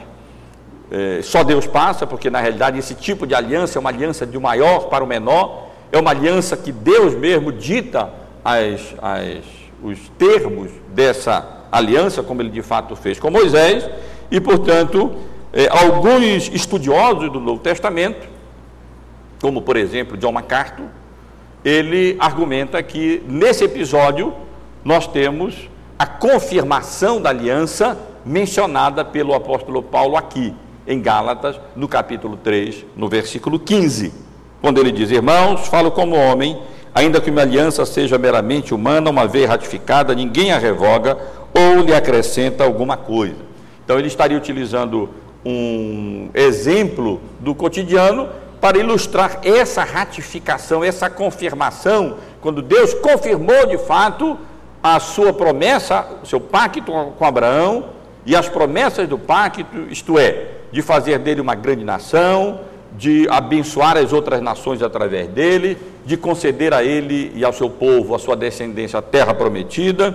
[0.90, 4.38] é, só Deus passa, porque na realidade esse tipo de aliança é uma aliança de
[4.38, 8.10] maior para o menor, é uma aliança que Deus mesmo dita
[8.44, 9.44] as, as,
[9.82, 13.88] os termos dessa aliança, como ele de fato fez com Moisés,
[14.30, 15.16] e portanto,
[15.52, 18.28] é, alguns estudiosos do Novo Testamento,
[19.40, 20.86] como por exemplo John MacArthur,
[21.64, 24.32] ele argumenta que nesse episódio
[24.84, 25.68] nós temos
[25.98, 30.54] a confirmação da aliança mencionada pelo apóstolo Paulo aqui
[30.86, 34.12] em Gálatas, no capítulo 3, no versículo 15,
[34.60, 36.60] quando ele diz: Irmãos, falo como homem,
[36.94, 41.18] ainda que uma aliança seja meramente humana, uma vez ratificada, ninguém a revoga
[41.52, 43.36] ou lhe acrescenta alguma coisa.
[43.84, 45.08] Então, ele estaria utilizando
[45.44, 48.28] um exemplo do cotidiano
[48.60, 54.36] para ilustrar essa ratificação, essa confirmação, quando Deus confirmou de fato
[54.82, 57.90] a sua promessa, o seu pacto com Abraão
[58.24, 62.60] e as promessas do pacto, isto é, de fazer dele uma grande nação,
[62.98, 68.14] de abençoar as outras nações através dele, de conceder a ele e ao seu povo,
[68.14, 70.14] a sua descendência, a terra prometida,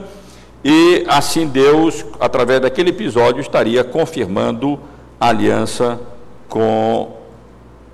[0.63, 4.80] e assim Deus, através daquele episódio, estaria confirmando
[5.19, 6.00] a aliança
[6.47, 7.17] com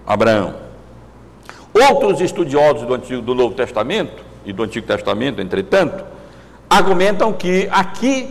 [0.05, 0.55] Abraão.
[1.73, 6.03] Outros estudiosos do, Antigo, do Novo Testamento e do Antigo Testamento, entretanto,
[6.69, 8.27] argumentam que aqui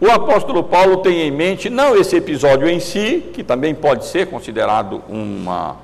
[0.00, 4.28] o apóstolo Paulo tem em mente não esse episódio em si, que também pode ser
[4.28, 5.76] considerado uma,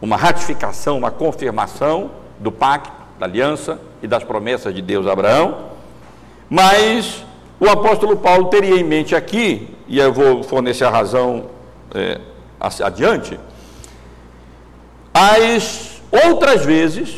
[0.00, 5.70] uma ratificação, uma confirmação do pacto, da aliança e das promessas de Deus a Abraão,
[6.48, 7.24] mas
[7.58, 11.46] o apóstolo Paulo teria em mente aqui, e eu vou fornecer a razão
[11.92, 12.20] é,
[12.82, 13.38] adiante,
[15.12, 17.16] as outras vezes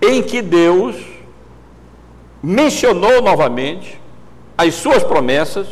[0.00, 0.96] em que Deus
[2.42, 3.95] mencionou novamente
[4.56, 5.66] as suas promessas,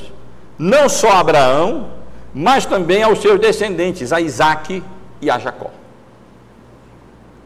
[0.59, 1.89] não só a Abraão,
[2.35, 4.83] mas também aos seus descendentes, a Isaac
[5.21, 5.71] e a Jacó.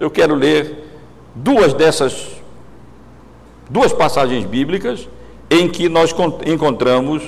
[0.01, 0.87] Eu quero ler
[1.35, 2.38] duas dessas
[3.70, 5.09] duas passagens bíblicas
[5.51, 6.14] em que nós
[6.46, 7.22] encontramos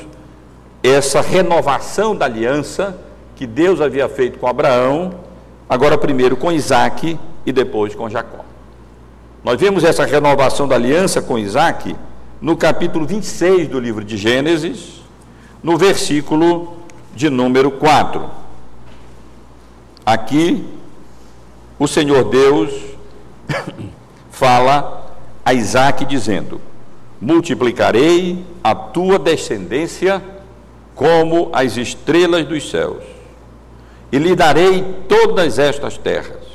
[0.83, 2.99] essa renovação da aliança
[3.37, 5.15] que Deus havia feito com Abraão,
[5.69, 8.45] agora primeiro com Isaac e depois com Jacó.
[9.45, 11.95] Nós vemos essa renovação da aliança com Isaac
[12.41, 15.03] no capítulo 26 do livro de Gênesis,
[15.63, 16.79] no versículo
[17.15, 18.31] de número 4.
[20.07, 20.65] Aqui,
[21.79, 22.73] o Senhor Deus
[24.31, 26.61] fala a Isaac dizendo:
[27.21, 30.23] Multiplicarei a tua descendência
[30.95, 33.05] como as estrelas dos céus,
[34.11, 36.49] e lhe darei todas estas terras.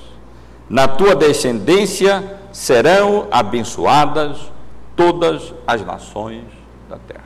[0.67, 4.54] Na tua descendência serão abençoadas
[4.95, 6.43] todas as nações
[6.89, 7.25] da terra.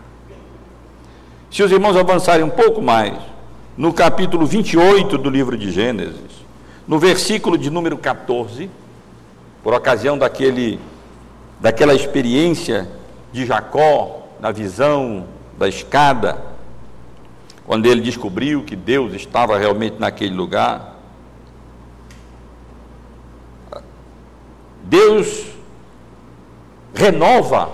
[1.51, 3.17] Se os irmãos avançarem um pouco mais,
[3.77, 6.45] no capítulo 28 do livro de Gênesis,
[6.88, 8.69] no versículo de número 14,
[9.63, 10.79] por ocasião daquele,
[11.60, 12.89] daquela experiência
[13.32, 15.25] de Jacó, na visão
[15.58, 16.41] da escada,
[17.65, 20.95] quando ele descobriu que Deus estava realmente naquele lugar.
[24.84, 25.45] Deus
[26.99, 27.69] renova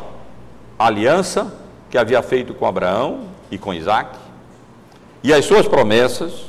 [0.78, 1.54] a aliança
[1.90, 4.18] que havia feito com Abraão e com Isaac
[5.24, 6.46] e as suas promessas,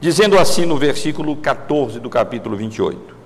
[0.00, 3.16] dizendo assim no versículo 14 do capítulo 28: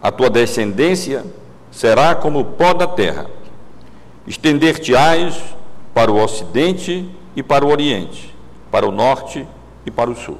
[0.00, 1.24] A tua descendência
[1.70, 3.26] será como o pó da terra,
[4.26, 5.42] estender-te-ás
[5.92, 8.36] para o ocidente e para o oriente
[8.70, 9.46] para o norte
[9.84, 10.38] e para o sul.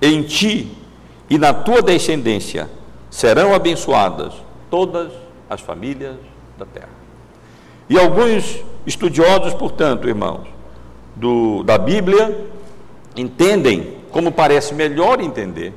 [0.00, 0.76] Em ti
[1.30, 2.68] e na tua descendência
[3.10, 4.34] serão abençoadas
[4.70, 5.12] todas
[5.48, 6.16] as famílias
[6.58, 6.88] da terra.
[7.88, 10.46] E alguns estudiosos, portanto, irmãos,
[11.16, 12.46] do, da Bíblia,
[13.16, 15.72] entendem, como parece melhor entender,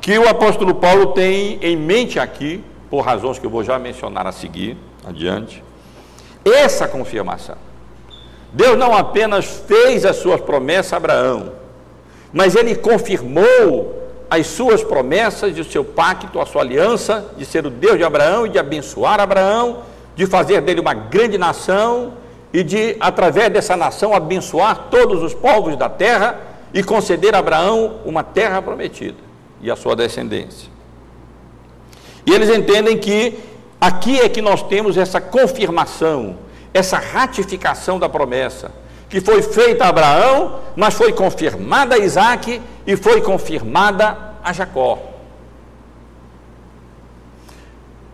[0.00, 4.26] que o apóstolo Paulo tem em mente aqui, por razões que eu vou já mencionar
[4.26, 5.64] a seguir, adiante,
[6.44, 7.56] essa confirmação.
[8.52, 11.52] Deus não apenas fez as suas promessas a Abraão,
[12.32, 17.70] mas ele confirmou as suas promessas de seu pacto, a sua aliança de ser o
[17.70, 19.82] Deus de Abraão e de abençoar Abraão,
[20.14, 22.14] de fazer dele uma grande nação
[22.52, 26.40] e de, através dessa nação, abençoar todos os povos da terra
[26.72, 29.18] e conceder a Abraão uma terra prometida
[29.60, 30.68] e a sua descendência.
[32.24, 33.38] E eles entendem que
[33.80, 36.36] aqui é que nós temos essa confirmação
[36.76, 38.70] essa ratificação da promessa,
[39.16, 44.98] que foi feita a Abraão, mas foi confirmada a Isaac e foi confirmada a Jacó.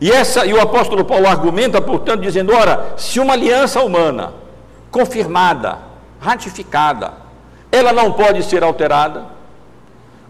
[0.01, 4.33] E, essa, e o apóstolo Paulo argumenta, portanto, dizendo: ora, se uma aliança humana
[4.93, 5.79] confirmada,
[6.21, 7.15] ratificada,
[7.73, 9.25] ela não pode ser alterada,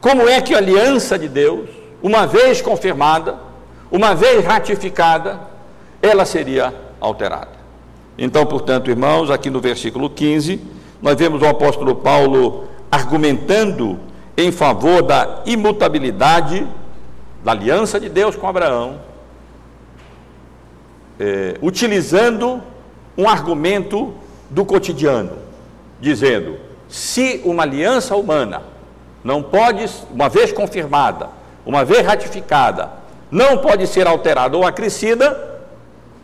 [0.01, 1.69] como é que a aliança de Deus,
[2.03, 3.37] uma vez confirmada,
[3.91, 5.39] uma vez ratificada,
[6.01, 7.62] ela seria alterada?
[8.17, 10.61] Então, portanto, irmãos, aqui no versículo 15,
[11.01, 13.99] nós vemos o apóstolo Paulo argumentando
[14.37, 16.67] em favor da imutabilidade
[17.43, 19.01] da aliança de Deus com Abraão,
[21.19, 22.63] é, utilizando
[23.17, 24.15] um argumento
[24.49, 25.39] do cotidiano,
[26.01, 26.57] dizendo:
[26.89, 28.63] se uma aliança humana
[29.25, 31.31] não pode, uma vez confirmada,
[31.65, 32.91] uma vez ratificada,
[33.31, 35.61] não pode ser alterada ou acrescida,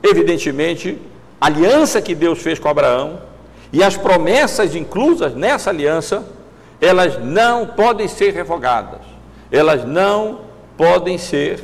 [0.03, 1.01] evidentemente
[1.41, 3.21] aliança que Deus fez com Abraão
[3.73, 6.25] e as promessas inclusas nessa aliança,
[6.81, 9.01] elas não podem ser revogadas,
[9.51, 10.41] elas não
[10.77, 11.63] podem ser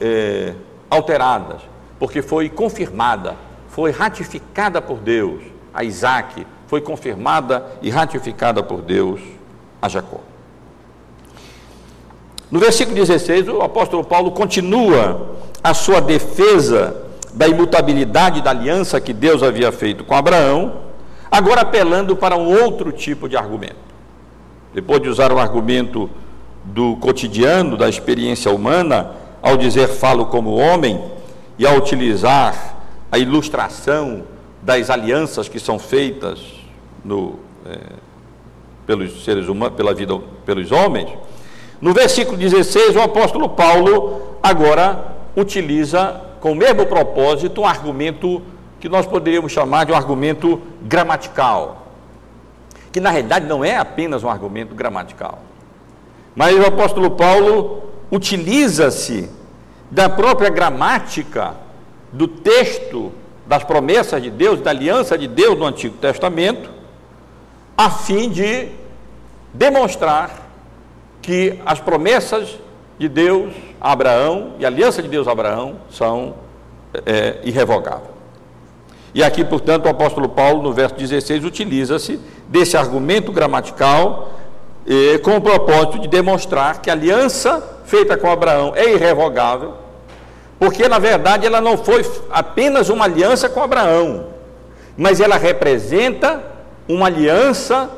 [0.00, 0.54] é,
[0.88, 1.60] alteradas,
[1.98, 3.34] porque foi confirmada,
[3.68, 5.42] foi ratificada por Deus
[5.74, 9.20] a Isaac, foi confirmada e ratificada por Deus
[9.80, 10.20] a Jacó.
[12.50, 17.05] No versículo 16, o apóstolo Paulo continua a sua defesa
[17.36, 20.80] da imutabilidade da aliança que Deus havia feito com Abraão,
[21.30, 23.76] agora apelando para um outro tipo de argumento.
[24.72, 26.08] Depois de usar o argumento
[26.64, 29.10] do cotidiano, da experiência humana,
[29.42, 30.98] ao dizer falo como homem,
[31.58, 32.74] e ao utilizar
[33.12, 34.22] a ilustração
[34.62, 36.40] das alianças que são feitas
[37.04, 37.34] no,
[37.66, 37.78] é,
[38.86, 41.10] pelos seres humanos, pela vida, pelos homens,
[41.82, 48.40] no versículo 16, o apóstolo Paulo agora utiliza com o mesmo propósito, um argumento
[48.78, 51.88] que nós poderíamos chamar de um argumento gramatical,
[52.92, 55.40] que na realidade não é apenas um argumento gramatical.
[56.36, 59.28] Mas o apóstolo Paulo utiliza-se
[59.90, 61.56] da própria gramática
[62.12, 63.10] do texto
[63.44, 66.70] das promessas de Deus, da aliança de Deus no Antigo Testamento,
[67.76, 68.68] a fim de
[69.52, 70.30] demonstrar
[71.20, 72.56] que as promessas
[73.00, 76.34] de Deus Abraão e a aliança de Deus a Abraão são
[77.06, 78.16] é, irrevogáveis.
[79.14, 84.30] E aqui, portanto, o apóstolo Paulo, no verso 16, utiliza-se desse argumento gramatical
[84.86, 89.74] eh, com o propósito de demonstrar que a aliança feita com Abraão é irrevogável,
[90.60, 94.26] porque na verdade ela não foi apenas uma aliança com Abraão,
[94.96, 96.40] mas ela representa
[96.88, 97.90] uma aliança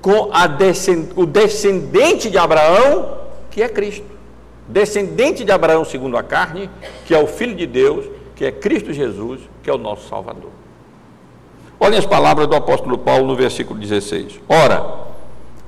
[0.00, 3.16] com descend o descendente de Abraão,
[3.50, 4.15] que é Cristo.
[4.68, 6.68] Descendente de Abraão segundo a carne,
[7.06, 10.50] que é o Filho de Deus, que é Cristo Jesus, que é o nosso Salvador.
[11.78, 14.40] Olhem as palavras do apóstolo Paulo no versículo 16.
[14.48, 15.06] Ora,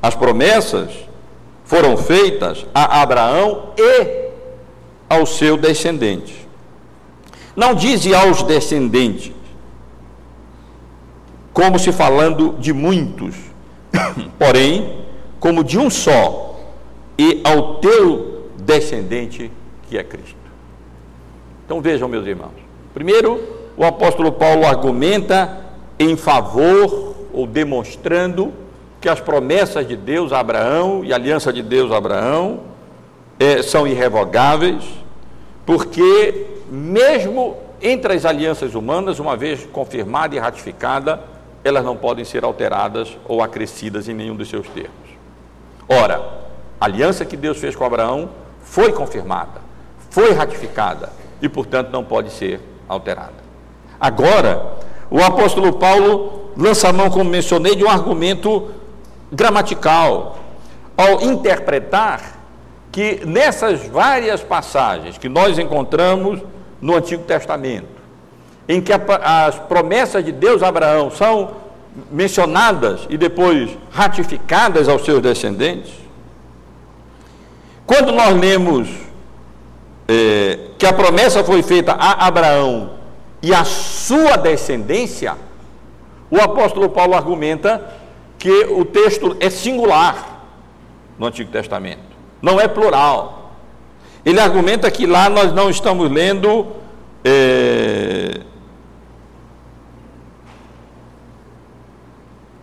[0.03, 0.90] as promessas
[1.64, 4.28] foram feitas a Abraão e
[5.09, 6.46] ao seu descendente.
[7.55, 9.32] Não diz aos descendentes,
[11.53, 13.34] como se falando de muitos,
[14.38, 15.05] porém,
[15.40, 16.57] como de um só,
[17.18, 18.28] e ao teu
[18.68, 19.50] descendente,
[19.88, 20.36] que é Cristo.
[21.64, 22.52] Então vejam, meus irmãos.
[22.92, 23.42] Primeiro,
[23.78, 25.64] o apóstolo Paulo argumenta
[25.98, 28.52] em favor ou demonstrando
[29.00, 32.60] que as promessas de Deus a Abraão e a aliança de Deus a Abraão
[33.38, 34.84] é, são irrevogáveis,
[35.64, 41.22] porque mesmo entre as alianças humanas, uma vez confirmada e ratificada,
[41.64, 45.08] elas não podem ser alteradas ou acrescidas em nenhum dos seus termos.
[45.88, 46.20] Ora,
[46.78, 48.28] a aliança que Deus fez com Abraão
[48.70, 49.60] foi confirmada,
[50.10, 51.10] foi ratificada
[51.40, 53.48] e, portanto, não pode ser alterada.
[54.00, 54.74] Agora,
[55.10, 58.70] o apóstolo Paulo lança a mão, como mencionei, de um argumento
[59.32, 60.38] gramatical,
[60.96, 62.38] ao interpretar
[62.90, 66.40] que nessas várias passagens que nós encontramos
[66.80, 67.86] no Antigo Testamento,
[68.68, 71.52] em que as promessas de Deus a Abraão são
[72.10, 75.92] mencionadas e depois ratificadas aos seus descendentes,
[77.89, 78.86] quando nós lemos
[80.07, 82.99] é, que a promessa foi feita a Abraão
[83.43, 85.34] e a sua descendência,
[86.30, 87.95] o apóstolo Paulo argumenta
[88.39, 90.45] que o texto é singular
[91.18, 93.55] no Antigo Testamento, não é plural.
[94.22, 96.66] Ele argumenta que lá nós não estamos lendo
[97.24, 98.41] é,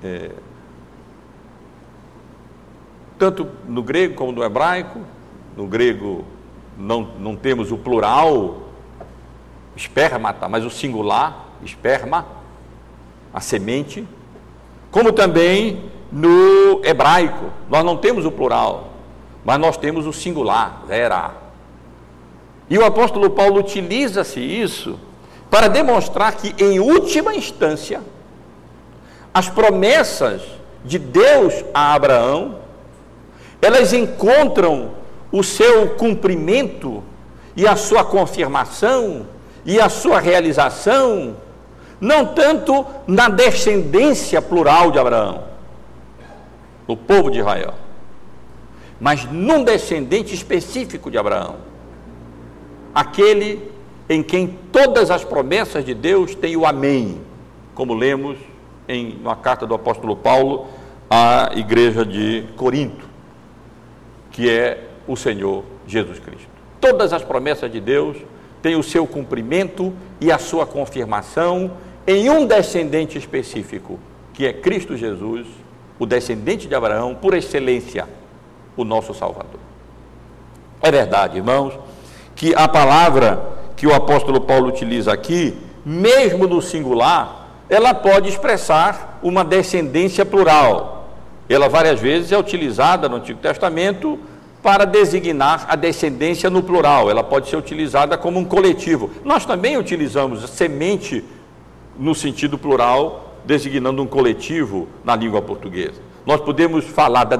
[0.03, 0.29] é,
[3.17, 5.14] tanto no grego como no hebraico.
[5.55, 6.25] No grego
[6.77, 8.69] não, não temos o plural,
[9.75, 12.25] esperma, tá, mas o singular, esperma,
[13.33, 14.07] a semente
[14.95, 18.93] como também no hebraico, nós não temos o plural,
[19.43, 21.33] mas nós temos o singular, vera.
[22.69, 24.97] E o apóstolo Paulo utiliza-se isso
[25.51, 28.01] para demonstrar que, em última instância,
[29.33, 30.43] as promessas
[30.85, 32.59] de Deus a Abraão,
[33.61, 34.91] elas encontram
[35.35, 37.03] o seu cumprimento
[37.57, 39.27] e a sua confirmação
[39.65, 41.35] e a sua realização
[41.99, 45.43] não tanto na descendência plural de Abraão,
[46.87, 47.73] do povo de Israel,
[48.97, 51.57] mas num descendente específico de Abraão,
[52.93, 53.69] aquele
[54.07, 57.19] em quem todas as promessas de Deus têm o Amém,
[57.73, 58.37] como lemos
[58.87, 60.67] em uma carta do apóstolo Paulo
[61.09, 63.05] à igreja de Corinto,
[64.31, 66.47] que é o Senhor Jesus Cristo.
[66.79, 68.17] Todas as promessas de Deus
[68.61, 71.71] têm o seu cumprimento e a sua confirmação
[72.07, 73.99] em um descendente específico,
[74.33, 75.47] que é Cristo Jesus,
[75.97, 78.07] o descendente de Abraão, por excelência,
[78.75, 79.59] o nosso Salvador.
[80.81, 81.73] É verdade, irmãos,
[82.35, 89.19] que a palavra que o apóstolo Paulo utiliza aqui, mesmo no singular, ela pode expressar
[89.21, 91.09] uma descendência plural.
[91.49, 94.19] Ela várias vezes é utilizada no Antigo Testamento
[94.65, 97.07] para designar a descendência no plural.
[97.07, 99.11] Ela pode ser utilizada como um coletivo.
[99.23, 101.23] Nós também utilizamos semente
[101.99, 106.01] no sentido plural, designando um coletivo na língua portuguesa.
[106.25, 107.37] Nós podemos falar da,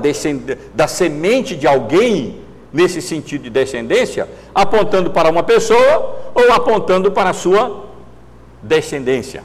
[0.76, 7.32] da semente de alguém, nesse sentido de descendência, apontando para uma pessoa ou apontando para
[7.32, 7.88] a sua
[8.62, 9.44] descendência.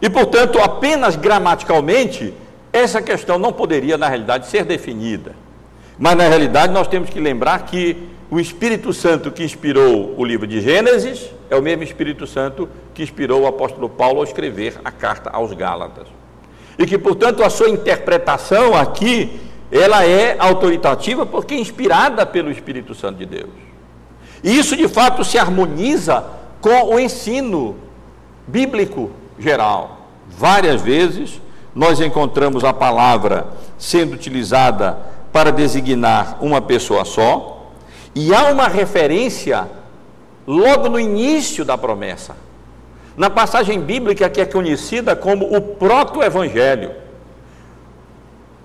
[0.00, 2.32] E, portanto, apenas gramaticalmente,
[2.72, 5.34] essa questão não poderia, na realidade, ser definida.
[5.98, 7.96] Mas, na realidade, nós temos que lembrar que
[8.30, 13.02] o Espírito Santo que inspirou o livro de Gênesis é o mesmo Espírito Santo que
[13.02, 16.08] inspirou o apóstolo Paulo ao escrever a carta aos Gálatas.
[16.78, 19.40] E que, portanto, a sua interpretação aqui
[19.70, 23.50] ela é autoritativa porque é inspirada pelo Espírito Santo de Deus.
[24.42, 26.24] E isso de fato se harmoniza
[26.60, 27.76] com o ensino
[28.46, 30.08] bíblico geral.
[30.28, 31.40] Várias vezes
[31.74, 33.46] nós encontramos a palavra
[33.78, 34.98] sendo utilizada
[35.36, 37.70] para designar uma pessoa só,
[38.14, 39.68] e há uma referência
[40.46, 42.34] logo no início da promessa,
[43.14, 46.92] na passagem bíblica que é conhecida como o proto-evangelho,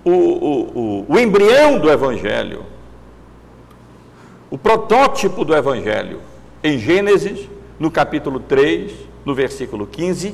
[0.05, 2.65] o, o, o, o embrião do evangelho,
[4.49, 6.21] o protótipo do evangelho,
[6.63, 8.93] em Gênesis, no capítulo 3,
[9.25, 10.33] no versículo 15,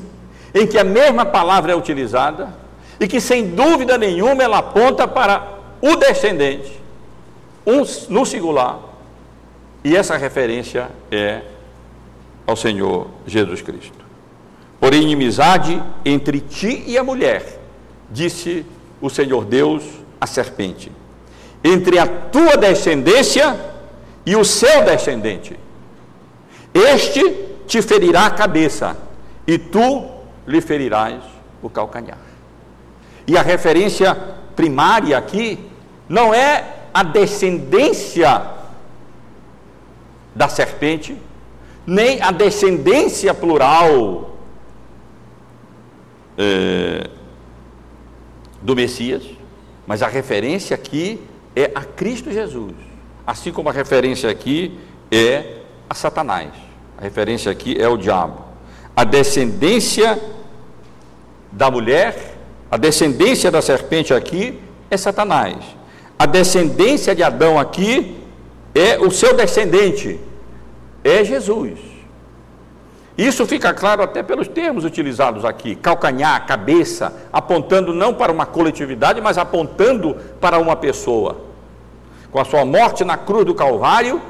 [0.53, 2.55] em que a mesma palavra é utilizada
[2.99, 6.82] e que, sem dúvida nenhuma, ela aponta para o descendente,
[7.65, 8.80] um, no singular,
[9.84, 11.41] e essa referência é
[12.45, 14.05] ao Senhor Jesus Cristo.
[14.80, 17.59] Por inimizade entre ti e a mulher,
[18.09, 18.65] disse
[19.01, 19.84] o Senhor Deus
[20.19, 20.91] à serpente,
[21.63, 23.59] entre a tua descendência
[24.25, 25.57] e o seu descendente.
[26.73, 28.97] Este te ferirá a cabeça,
[29.45, 30.09] e tu
[30.45, 31.21] lhe ferirás
[31.61, 32.19] o calcanhar.
[33.28, 35.58] E a referência primária aqui
[36.10, 38.45] não é a descendência
[40.36, 41.16] da serpente,
[41.86, 44.36] nem a descendência plural
[46.38, 47.10] é,
[48.62, 49.24] do Messias,
[49.86, 51.22] mas a referência aqui
[51.55, 52.74] é a Cristo Jesus,
[53.26, 54.78] assim como a referência aqui
[55.12, 56.51] é a Satanás.
[56.97, 58.43] A referência aqui é o diabo.
[58.95, 60.20] A descendência
[61.51, 62.36] da mulher,
[62.70, 64.59] a descendência da serpente aqui
[64.89, 65.55] é Satanás.
[66.20, 68.18] A descendência de Adão aqui
[68.74, 70.20] é o seu descendente,
[71.03, 71.80] é Jesus.
[73.18, 79.20] Isso fica claro até pelos termos utilizados aqui: calcanhar, cabeça, apontando não para uma coletividade,
[79.22, 81.38] mas apontando para uma pessoa.
[82.32, 84.22] Com a sua morte na cruz do Calvário,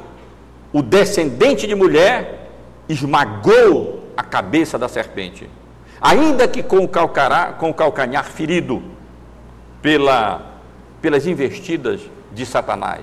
[0.71, 2.49] o descendente de mulher
[2.87, 5.49] esmagou a cabeça da serpente,
[6.01, 8.81] ainda que com o, calcará, com o calcanhar ferido
[9.81, 10.57] pela
[11.01, 13.01] pelas investidas de Satanás,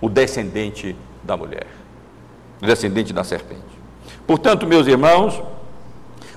[0.00, 1.66] o descendente da mulher,
[2.62, 3.62] o descendente da serpente.
[4.26, 5.40] Portanto, meus irmãos,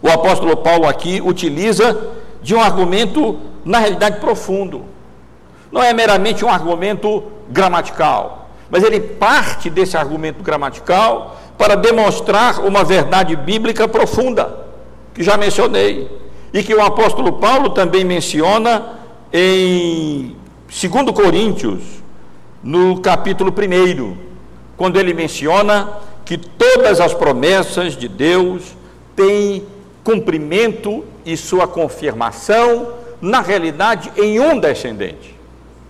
[0.01, 4.85] o apóstolo Paulo aqui utiliza de um argumento, na realidade, profundo.
[5.71, 12.83] Não é meramente um argumento gramatical, mas ele parte desse argumento gramatical para demonstrar uma
[12.83, 14.62] verdade bíblica profunda,
[15.13, 16.09] que já mencionei,
[16.53, 18.99] e que o apóstolo Paulo também menciona
[19.31, 20.35] em
[20.69, 21.81] Segundo Coríntios,
[22.63, 24.17] no capítulo 1,
[24.77, 25.89] quando ele menciona
[26.25, 28.75] que todas as promessas de Deus
[29.15, 29.65] têm
[30.03, 35.35] cumprimento e sua confirmação, na realidade, em um descendente,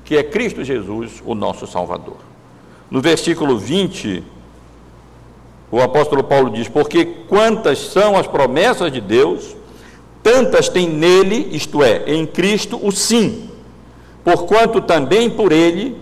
[0.03, 2.17] que é Cristo Jesus, o nosso Salvador.
[2.89, 4.23] No versículo 20,
[5.77, 9.55] o apóstolo Paulo diz: Porque quantas são as promessas de Deus,
[10.21, 13.49] tantas tem nele, isto é, em Cristo, o sim
[14.23, 15.97] porquanto também por ele,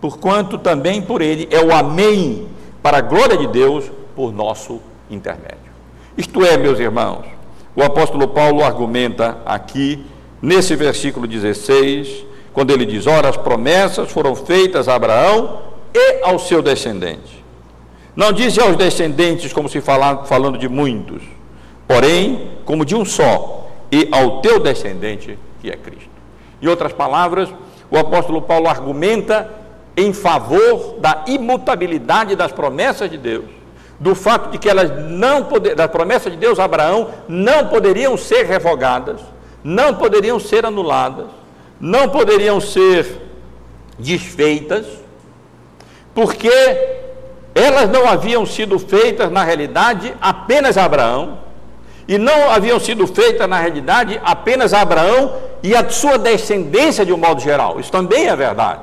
[0.00, 2.48] porquanto também por ele é o amém
[2.82, 4.80] para a glória de Deus por nosso
[5.10, 5.70] intermédio.
[6.16, 7.26] Isto é, meus irmãos,
[7.76, 10.04] o apóstolo Paulo argumenta aqui
[10.40, 15.60] nesse versículo 16, quando ele diz: "Ora, as promessas foram feitas a Abraão
[15.94, 17.39] e ao seu descendente".
[18.20, 21.22] Não diz aos descendentes como se falar, falando de muitos,
[21.88, 26.10] porém como de um só, e ao teu descendente, que é Cristo.
[26.60, 27.48] Em outras palavras,
[27.90, 29.50] o apóstolo Paulo argumenta
[29.96, 33.46] em favor da imutabilidade das promessas de Deus,
[33.98, 38.18] do fato de que elas não poder, das promessas de Deus a Abraão não poderiam
[38.18, 39.22] ser revogadas,
[39.64, 41.28] não poderiam ser anuladas,
[41.80, 43.18] não poderiam ser
[43.98, 44.84] desfeitas,
[46.14, 46.99] porque
[47.54, 51.38] elas não haviam sido feitas na realidade apenas a Abraão,
[52.10, 55.32] e não haviam sido feitas, na realidade, apenas a Abraão
[55.62, 57.78] e a sua descendência de um modo geral.
[57.78, 58.82] Isso também é verdade.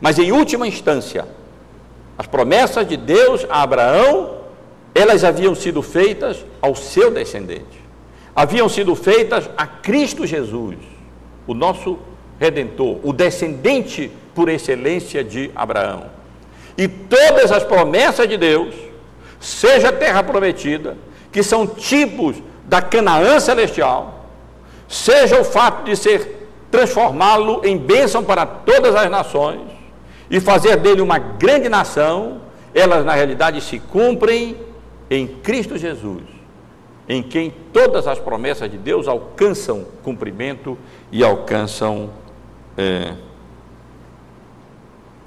[0.00, 1.28] Mas em última instância,
[2.18, 4.38] as promessas de Deus a Abraão,
[4.92, 7.80] elas haviam sido feitas ao seu descendente.
[8.34, 10.78] Haviam sido feitas a Cristo Jesus,
[11.46, 11.96] o nosso
[12.40, 16.06] redentor, o descendente por excelência de Abraão.
[16.76, 18.74] E todas as promessas de Deus,
[19.38, 20.96] seja a terra prometida,
[21.32, 24.26] que são tipos da Canaã celestial,
[24.88, 29.60] seja o fato de ser transformá-lo em bênção para todas as nações
[30.30, 32.40] e fazer dele uma grande nação,
[32.74, 34.56] elas na realidade se cumprem
[35.10, 36.22] em Cristo Jesus,
[37.08, 40.78] em quem todas as promessas de Deus alcançam cumprimento
[41.10, 42.10] e alcançam
[42.78, 43.14] é,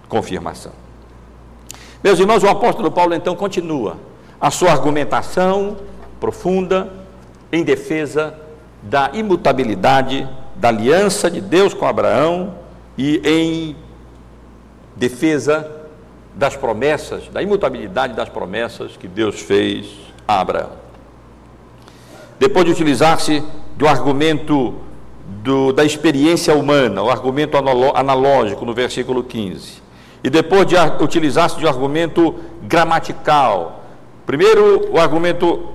[0.07, 0.82] confirmação.
[2.03, 3.95] Meus irmãos, o apóstolo Paulo então continua
[4.39, 5.77] a sua argumentação
[6.19, 6.91] profunda
[7.49, 8.37] em defesa
[8.81, 12.55] da imutabilidade da aliança de Deus com Abraão
[12.97, 13.75] e em
[14.97, 15.71] defesa
[16.35, 19.87] das promessas, da imutabilidade das promessas que Deus fez
[20.27, 20.71] a Abraão.
[22.37, 23.41] Depois de utilizar-se
[23.77, 24.73] do argumento
[25.41, 29.82] do, da experiência humana, o argumento analógico no versículo 15,
[30.23, 33.83] e depois de utilizar-se de um argumento gramatical,
[34.25, 35.69] primeiro o argumento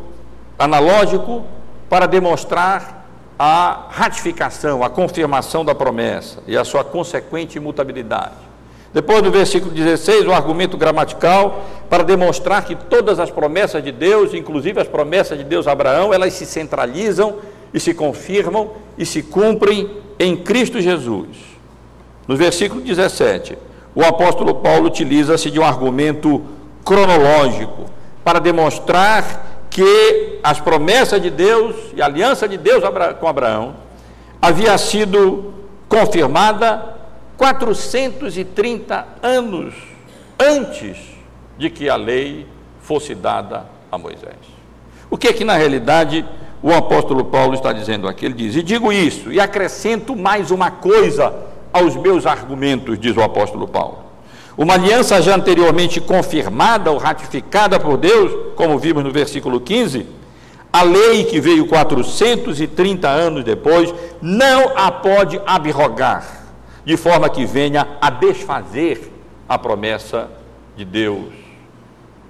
[0.58, 1.44] analógico
[1.88, 3.06] para demonstrar
[3.38, 8.48] a ratificação, a confirmação da promessa e a sua consequente imutabilidade.
[8.92, 14.32] Depois, no versículo 16, o argumento gramatical para demonstrar que todas as promessas de Deus,
[14.32, 17.36] inclusive as promessas de Deus a Abraão, elas se centralizam
[17.72, 21.28] e se confirmam e se cumprem em Cristo Jesus.
[22.26, 23.58] No versículo 17,
[23.98, 26.40] o apóstolo Paulo utiliza-se de um argumento
[26.84, 27.86] cronológico
[28.22, 32.80] para demonstrar que as promessas de Deus e a aliança de Deus
[33.18, 33.74] com Abraão
[34.40, 35.52] havia sido
[35.88, 36.94] confirmada
[37.36, 39.74] 430 anos
[40.38, 40.96] antes
[41.58, 42.46] de que a lei
[42.80, 44.36] fosse dada a Moisés.
[45.10, 46.24] O que é que na realidade
[46.62, 48.26] o apóstolo Paulo está dizendo aqui?
[48.26, 51.34] Ele diz: E digo isso, e acrescento mais uma coisa
[51.72, 53.98] aos meus argumentos, diz o apóstolo Paulo.
[54.56, 60.06] Uma aliança já anteriormente confirmada ou ratificada por Deus, como vimos no versículo 15,
[60.72, 66.38] a lei que veio 430 anos depois, não a pode abrogar
[66.84, 69.12] de forma que venha a desfazer
[69.48, 70.30] a promessa
[70.76, 71.32] de Deus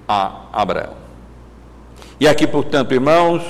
[0.08, 0.94] a Abraão.
[2.18, 3.42] E aqui, portanto, irmãos,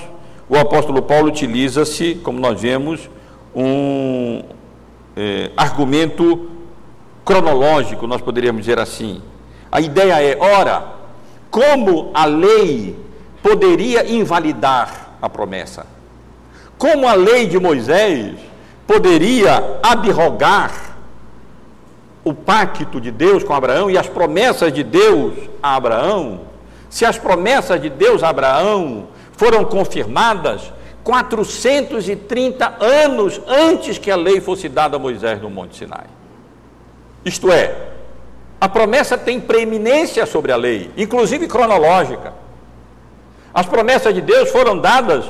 [0.48, 3.08] o apóstolo Paulo utiliza-se, como nós vemos,
[3.54, 4.42] um
[5.18, 6.48] é, argumento
[7.24, 9.20] cronológico, nós poderíamos dizer assim.
[9.70, 10.94] A ideia é, ora,
[11.50, 12.96] como a lei
[13.42, 15.84] poderia invalidar a promessa?
[16.78, 18.36] Como a lei de Moisés
[18.86, 20.96] poderia abrogar
[22.22, 26.42] o pacto de Deus com Abraão e as promessas de Deus a Abraão,
[26.88, 30.72] se as promessas de Deus a Abraão foram confirmadas
[31.08, 36.04] 430 anos antes que a lei fosse dada a Moisés no Monte Sinai.
[37.24, 37.92] Isto é,
[38.60, 42.34] a promessa tem preeminência sobre a lei, inclusive cronológica.
[43.54, 45.24] As promessas de Deus foram dadas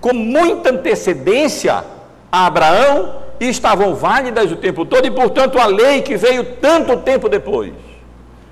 [0.00, 1.84] com muita antecedência
[2.32, 6.96] a Abraão e estavam válidas o tempo todo, e portanto a lei que veio tanto
[7.02, 7.74] tempo depois,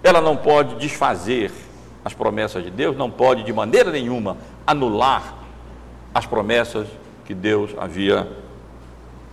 [0.04, 1.50] ela não pode desfazer
[2.04, 5.45] as promessas de Deus, não pode de maneira nenhuma anular
[6.16, 6.88] as promessas
[7.26, 8.26] que Deus havia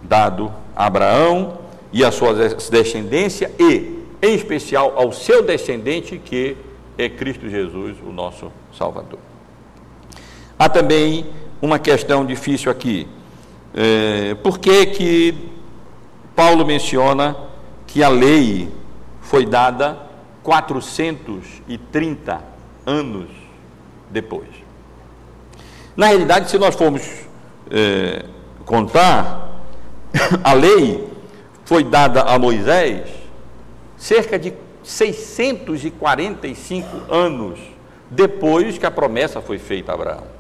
[0.02, 1.60] dado a Abraão
[1.94, 6.58] e a sua descendência e, em especial, ao seu descendente que
[6.98, 9.20] é Cristo Jesus, o nosso Salvador.
[10.60, 11.26] Há também
[11.62, 13.08] uma questão difícil aqui.
[13.74, 15.36] É, por que, que
[16.36, 17.34] Paulo menciona
[17.88, 18.70] que a lei
[19.22, 19.98] foi dada
[20.44, 22.44] 430
[22.86, 23.30] anos
[24.12, 24.63] depois?
[25.96, 27.04] Na realidade, se nós formos
[27.70, 28.26] é,
[28.66, 29.62] contar,
[30.44, 31.08] a lei
[31.66, 33.10] foi dada a Moisés
[33.98, 37.60] cerca de 645 anos
[38.10, 40.34] depois que a promessa foi feita a Abraão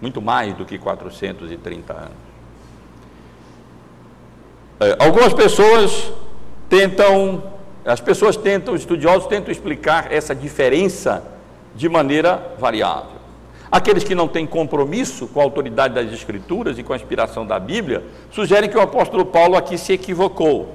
[0.00, 2.30] muito mais do que 430 anos.
[4.80, 6.10] É, algumas pessoas
[6.68, 7.42] tentam,
[7.84, 11.22] as pessoas tentam, os estudiosos tentam explicar essa diferença
[11.74, 13.19] de maneira variável.
[13.70, 17.58] Aqueles que não têm compromisso com a autoridade das Escrituras e com a inspiração da
[17.58, 18.02] Bíblia,
[18.32, 20.74] sugerem que o apóstolo Paulo aqui se equivocou.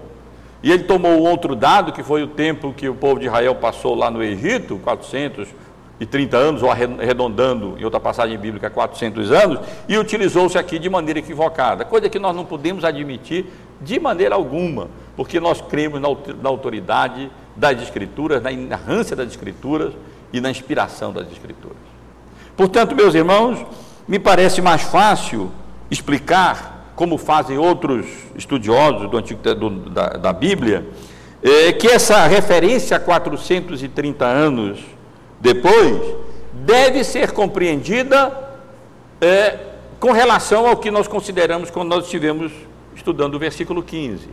[0.63, 3.93] E ele tomou outro dado, que foi o tempo que o povo de Israel passou
[3.95, 5.49] lá no Egito, 400
[5.99, 10.89] e 30 anos, ou arredondando em outra passagem bíblica 400 anos, e utilizou-se aqui de
[10.89, 13.45] maneira equivocada, coisa que nós não podemos admitir
[13.81, 14.87] de maneira alguma,
[15.17, 19.93] porque nós cremos na autoridade das Escrituras, na inerrância das Escrituras
[20.31, 21.94] e na inspiração das Escrituras.
[22.55, 23.65] Portanto, meus irmãos,
[24.07, 25.51] me parece mais fácil
[25.89, 30.87] explicar, como fazem outros estudiosos do Antigo, do, da, da Bíblia,
[31.43, 34.79] é, que essa referência a 430 anos
[35.45, 36.15] depois,
[36.53, 38.31] deve ser compreendida
[39.21, 39.59] é,
[39.99, 42.51] com relação ao que nós consideramos quando nós estivemos
[42.95, 44.27] estudando o versículo 15.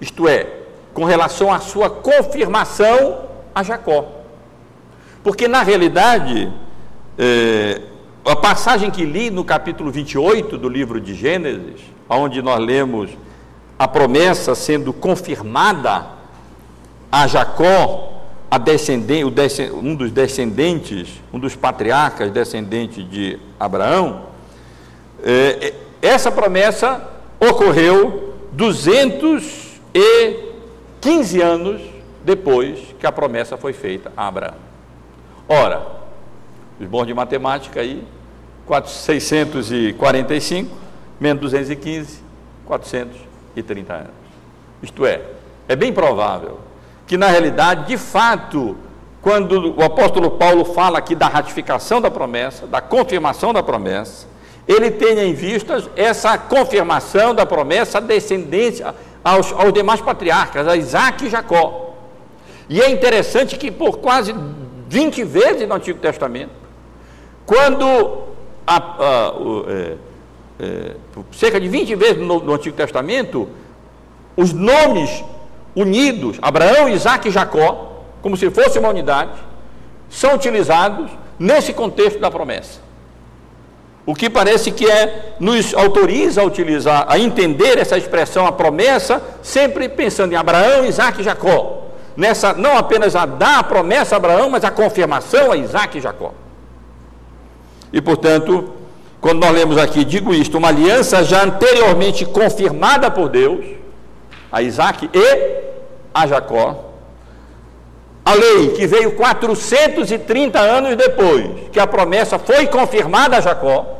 [0.00, 0.48] Isto é,
[0.92, 3.20] com relação à sua confirmação
[3.54, 4.06] a Jacó.
[5.22, 6.52] Porque, na realidade,
[7.18, 7.80] é,
[8.24, 11.14] a passagem que li no capítulo 28 do livro de
[17.10, 19.24] a Jacó, a descendente,
[19.72, 24.26] um dos descendentes, um dos patriarcas descendentes de Abraão,
[25.22, 27.08] é, é, essa promessa
[27.40, 31.80] ocorreu 215 anos
[32.24, 34.54] depois que a promessa foi feita a Abraão.
[35.48, 36.01] Ora,
[36.80, 38.04] os bons de matemática aí,
[38.84, 40.82] 645
[41.22, 42.20] menos 215,
[42.66, 44.10] 430 anos.
[44.82, 45.20] Isto é,
[45.68, 46.58] é bem provável
[47.06, 48.76] que na realidade, de fato,
[49.20, 54.26] quando o apóstolo Paulo fala aqui da ratificação da promessa, da confirmação da promessa,
[54.66, 60.76] ele tenha em vista essa confirmação da promessa, a descendência aos, aos demais patriarcas, a
[60.76, 61.94] Isaac e Jacó.
[62.68, 64.34] E é interessante que por quase
[64.88, 66.61] 20 vezes no Antigo Testamento,
[67.46, 68.22] quando
[68.66, 69.96] a, a, o, é,
[70.60, 70.96] é,
[71.32, 73.48] cerca de 20 vezes no, no Antigo Testamento,
[74.36, 75.24] os nomes
[75.74, 79.32] unidos, Abraão, Isaac e Jacó, como se fosse uma unidade,
[80.08, 82.80] são utilizados nesse contexto da promessa.
[84.04, 89.22] O que parece que é, nos autoriza a utilizar, a entender essa expressão, a promessa,
[89.42, 91.84] sempre pensando em Abraão, Isaac e Jacó.
[92.16, 96.00] Nessa, não apenas a dar a promessa a Abraão, mas a confirmação a Isaac e
[96.00, 96.34] Jacó.
[97.92, 98.72] E portanto,
[99.20, 103.64] quando nós lemos aqui, digo isto, uma aliança já anteriormente confirmada por Deus,
[104.50, 105.62] a Isaac e
[106.12, 106.92] a Jacó.
[108.24, 113.98] A lei que veio 430 anos depois que a promessa foi confirmada a Jacó,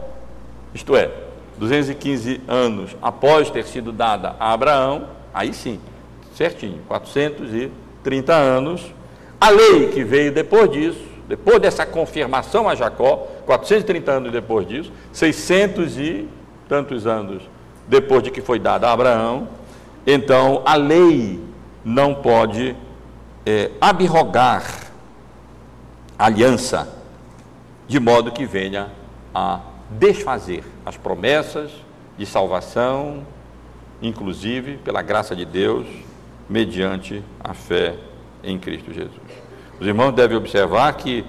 [0.73, 1.11] isto é,
[1.59, 5.81] 215 anos após ter sido dada a Abraão, aí sim,
[6.37, 8.83] certinho, 430 anos.
[9.41, 14.93] A lei que veio depois disso, depois dessa confirmação a Jacó, 430 anos depois disso,
[15.15, 16.29] 600 e
[16.69, 17.43] tantos anos
[17.89, 19.49] depois de que foi dada a Abraão,
[20.07, 21.43] então a lei
[21.83, 22.77] não pode
[23.47, 24.93] é, abrogar
[26.19, 26.87] aliança,
[27.89, 28.91] de modo que venha
[29.35, 31.71] a desfazer as promessas
[32.19, 33.27] de salvação,
[34.03, 35.87] inclusive pela graça de Deus,
[36.47, 37.95] mediante a fé
[38.45, 39.32] em Cristo Jesus.
[39.83, 41.25] Os irmãos devem observar que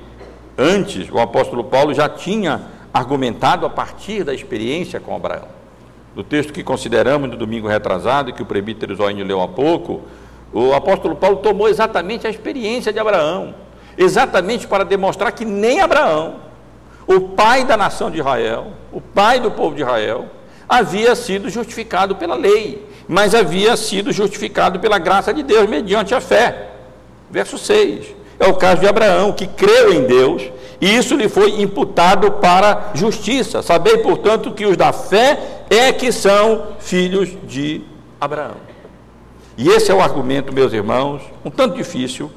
[0.56, 2.62] antes o apóstolo Paulo já tinha
[2.94, 5.48] argumentado a partir da experiência com Abraão.
[6.16, 10.04] No texto que consideramos no domingo retrasado, que o prebítero Zoínio leu há pouco,
[10.54, 13.56] o apóstolo Paulo tomou exatamente a experiência de Abraão,
[13.98, 16.36] exatamente para demonstrar que nem Abraão,
[17.08, 20.28] o pai da nação de Israel, o pai do povo de Israel,
[20.70, 26.22] havia sido justificado pela lei, mas havia sido justificado pela graça de Deus mediante a
[26.22, 26.70] fé.
[27.32, 28.22] Verso 6.
[28.44, 32.92] É o caso de Abraão, que creu em Deus, e isso lhe foi imputado para
[32.94, 33.62] justiça.
[33.62, 35.40] Sabei, portanto, que os da fé
[35.70, 37.84] é que são filhos de
[38.20, 38.58] Abraão.
[39.58, 42.30] E esse é o argumento, meus irmãos, um tanto difícil,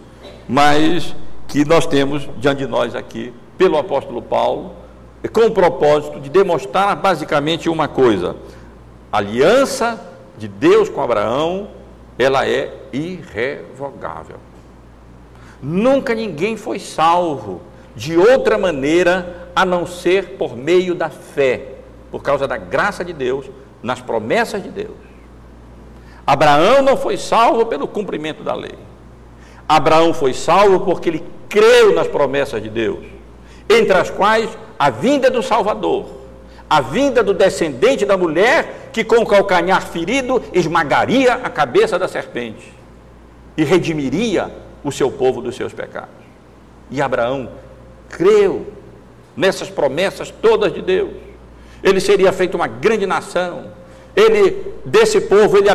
[0.49, 1.13] mas
[1.49, 4.77] que nós temos diante de nós aqui, pelo apóstolo Paulo,
[5.33, 8.37] com o propósito de demonstrar basicamente uma coisa:
[9.11, 10.01] a aliança
[10.39, 11.67] de Deus com Abraão,
[12.17, 14.37] ela é irrevogável.
[15.69, 17.61] Nunca ninguém foi salvo
[17.97, 21.73] de outra maneira a não ser por meio da fé,
[22.09, 23.47] por causa da graça de Deus,
[23.83, 24.95] nas promessas de Deus.
[26.25, 28.79] Abraão não foi salvo pelo cumprimento da lei.
[29.69, 33.05] Abraão foi salvo porque ele creu nas promessas de Deus,
[33.69, 34.49] entre as quais
[34.79, 36.07] a vinda do Salvador,
[36.71, 42.07] a vinda do descendente da mulher que com o calcanhar ferido esmagaria a cabeça da
[42.07, 42.73] serpente
[43.57, 46.15] e redimiria o seu povo dos seus pecados.
[46.91, 47.51] E Abraão
[48.09, 48.67] creu
[49.37, 51.11] nessas promessas todas de Deus.
[51.83, 53.73] Ele seria feito uma grande nação.
[54.15, 55.69] Ele desse povo, ele,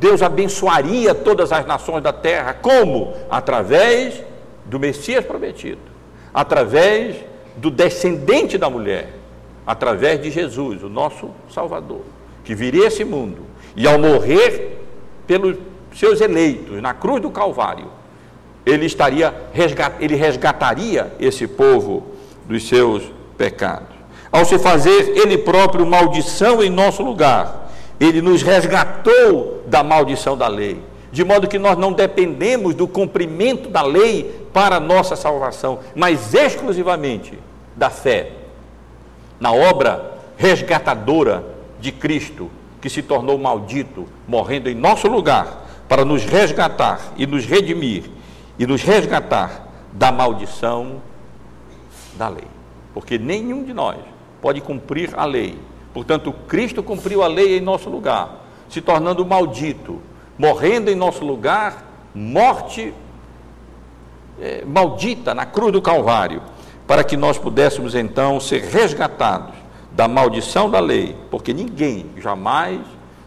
[0.00, 2.54] Deus abençoaria todas as nações da terra.
[2.54, 3.12] Como?
[3.30, 4.22] Através
[4.64, 5.82] do Messias prometido,
[6.32, 7.16] através
[7.56, 9.12] do descendente da mulher,
[9.66, 12.00] através de Jesus, o nosso Salvador,
[12.42, 13.42] que viria a esse mundo
[13.76, 14.82] e ao morrer
[15.26, 15.58] pelos
[15.94, 17.86] seus eleitos na cruz do Calvário,
[18.64, 19.34] ele estaria
[20.00, 22.04] ele resgataria esse povo
[22.46, 23.02] dos seus
[23.36, 23.94] pecados.
[24.30, 30.48] Ao se fazer ele próprio maldição em nosso lugar, ele nos resgatou da maldição da
[30.48, 30.80] lei,
[31.12, 37.38] de modo que nós não dependemos do cumprimento da lei para nossa salvação, mas exclusivamente
[37.76, 38.32] da fé
[39.38, 41.44] na obra resgatadora
[41.78, 42.50] de Cristo,
[42.80, 48.04] que se tornou maldito, morrendo em nosso lugar, para nos resgatar e nos redimir
[48.58, 51.02] e nos resgatar da maldição
[52.16, 52.46] da lei.
[52.92, 53.98] Porque nenhum de nós
[54.40, 55.58] pode cumprir a lei.
[55.92, 60.00] Portanto, Cristo cumpriu a lei em nosso lugar, se tornando maldito,
[60.38, 61.84] morrendo em nosso lugar,
[62.14, 62.92] morte
[64.40, 66.42] é, maldita na cruz do Calvário,
[66.86, 69.54] para que nós pudéssemos então ser resgatados
[69.92, 72.80] da maldição da lei, porque ninguém jamais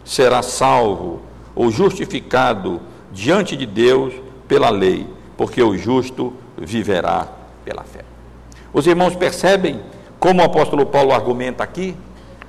[0.04, 1.22] será salvo
[1.54, 4.14] ou justificado diante de Deus
[4.46, 5.06] pela lei,
[5.38, 7.28] porque o justo viverá
[7.64, 8.00] pela fé.
[8.72, 9.80] Os irmãos percebem
[10.18, 11.96] como o apóstolo Paulo argumenta aqui?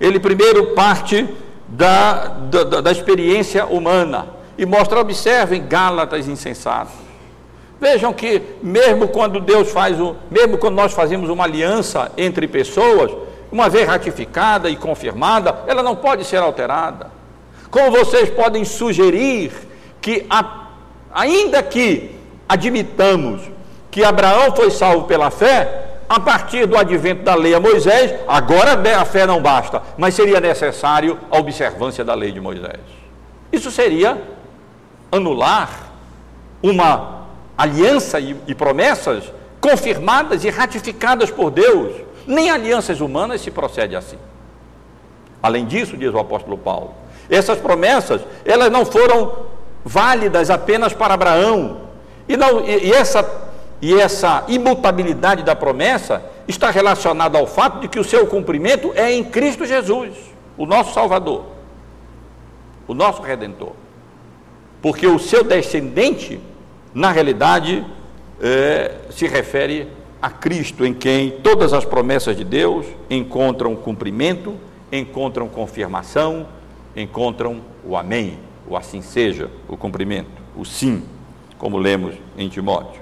[0.01, 1.29] Ele primeiro parte
[1.67, 4.27] da, da, da experiência humana
[4.57, 6.95] e mostra, observem, Gálatas insensatos.
[7.79, 13.11] Vejam que mesmo quando Deus faz o, mesmo quando nós fazemos uma aliança entre pessoas,
[13.51, 17.11] uma vez ratificada e confirmada, ela não pode ser alterada.
[17.69, 19.51] Como vocês podem sugerir
[20.01, 20.69] que, a,
[21.13, 22.18] ainda que
[22.49, 23.41] admitamos
[23.91, 28.73] que Abraão foi salvo pela fé, a partir do advento da lei a Moisés, agora
[28.99, 32.79] a fé não basta, mas seria necessário a observância da lei de Moisés.
[33.51, 34.19] Isso seria
[35.11, 35.91] anular
[36.63, 37.25] uma
[37.55, 39.31] aliança e, e promessas
[39.61, 42.01] confirmadas e ratificadas por Deus.
[42.25, 44.17] Nem alianças humanas se procede assim.
[45.41, 46.93] Além disso, diz o apóstolo Paulo,
[47.29, 49.45] essas promessas, elas não foram
[49.85, 51.88] válidas apenas para Abraão.
[52.29, 53.49] E, não, e, e essa
[53.81, 59.13] e essa imutabilidade da promessa está relacionada ao fato de que o seu cumprimento é
[59.13, 60.13] em Cristo Jesus,
[60.57, 61.45] o nosso Salvador,
[62.87, 63.71] o nosso Redentor.
[64.81, 66.39] Porque o seu descendente,
[66.93, 67.85] na realidade,
[68.41, 69.87] é, se refere
[70.21, 74.55] a Cristo, em quem todas as promessas de Deus encontram cumprimento,
[74.91, 76.47] encontram confirmação,
[76.95, 81.03] encontram o Amém, o assim seja, o cumprimento, o sim,
[81.59, 83.01] como lemos em Timóteo.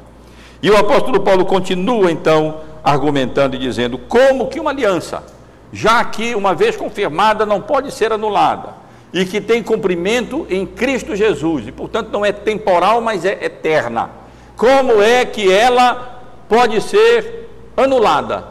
[0.61, 5.23] E o apóstolo Paulo continua então argumentando e dizendo como que uma aliança,
[5.71, 8.75] já que uma vez confirmada não pode ser anulada
[9.13, 14.09] e que tem cumprimento em Cristo Jesus e portanto não é temporal, mas é eterna.
[14.57, 17.47] Como é que ela pode ser
[17.77, 18.45] anulada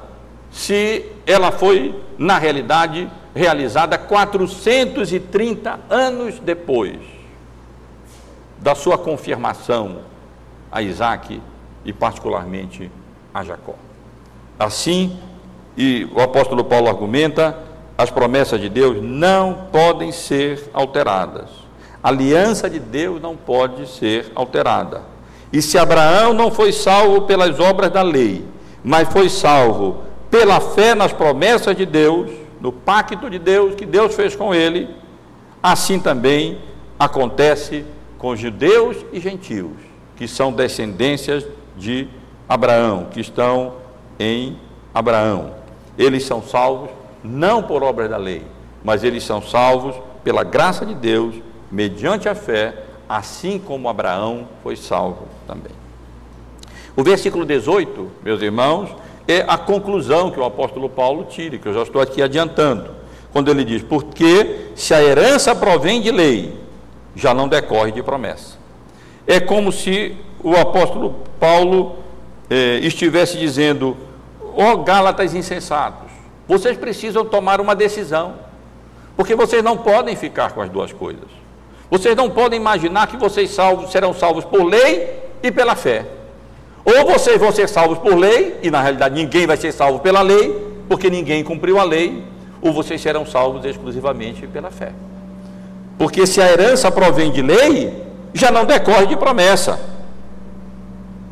[0.50, 7.15] se ela foi na realidade realizada 430 anos depois
[8.58, 9.98] da sua confirmação
[10.70, 11.40] a Isaac
[11.84, 12.90] e particularmente
[13.32, 13.74] a Jacó.
[14.58, 15.18] Assim,
[15.76, 17.56] e o apóstolo Paulo argumenta,
[17.96, 21.48] as promessas de Deus não podem ser alteradas.
[22.02, 25.02] A aliança de Deus não pode ser alterada.
[25.52, 28.44] E se Abraão não foi salvo pelas obras da lei,
[28.82, 32.30] mas foi salvo pela fé nas promessas de Deus,
[32.60, 34.88] no pacto de Deus que Deus fez com ele,
[35.62, 36.58] assim também
[36.98, 37.84] acontece
[38.18, 39.76] com judeus e gentios,
[40.16, 41.46] que são descendências
[41.76, 42.08] de
[42.48, 43.74] Abraão, que estão
[44.18, 44.58] em
[44.94, 45.54] Abraão.
[45.98, 46.90] Eles são salvos
[47.22, 48.42] não por obras da lei,
[48.82, 51.34] mas eles são salvos pela graça de Deus,
[51.70, 55.72] mediante a fé, assim como Abraão foi salvo também.
[56.96, 58.90] O versículo 18, meus irmãos,
[59.28, 62.90] é a conclusão que o apóstolo Paulo tira, que eu já estou aqui adiantando,
[63.32, 66.54] quando ele diz: Porque se a herança provém de lei,
[67.16, 68.58] já não decorre de promessa.
[69.26, 70.14] É como se
[70.44, 71.96] o apóstolo Paulo
[72.48, 73.96] eh, estivesse dizendo:
[74.54, 76.10] Ó oh, Gálatas insensatos,
[76.46, 78.34] vocês precisam tomar uma decisão,
[79.16, 81.24] porque vocês não podem ficar com as duas coisas.
[81.90, 86.04] Vocês não podem imaginar que vocês salvos, serão salvos por lei e pela fé.
[86.84, 90.22] Ou vocês vão ser salvos por lei, e na realidade ninguém vai ser salvo pela
[90.22, 90.54] lei,
[90.88, 92.22] porque ninguém cumpriu a lei,
[92.60, 94.92] ou vocês serão salvos exclusivamente pela fé.
[95.98, 99.96] Porque se a herança provém de lei, já não decorre de promessa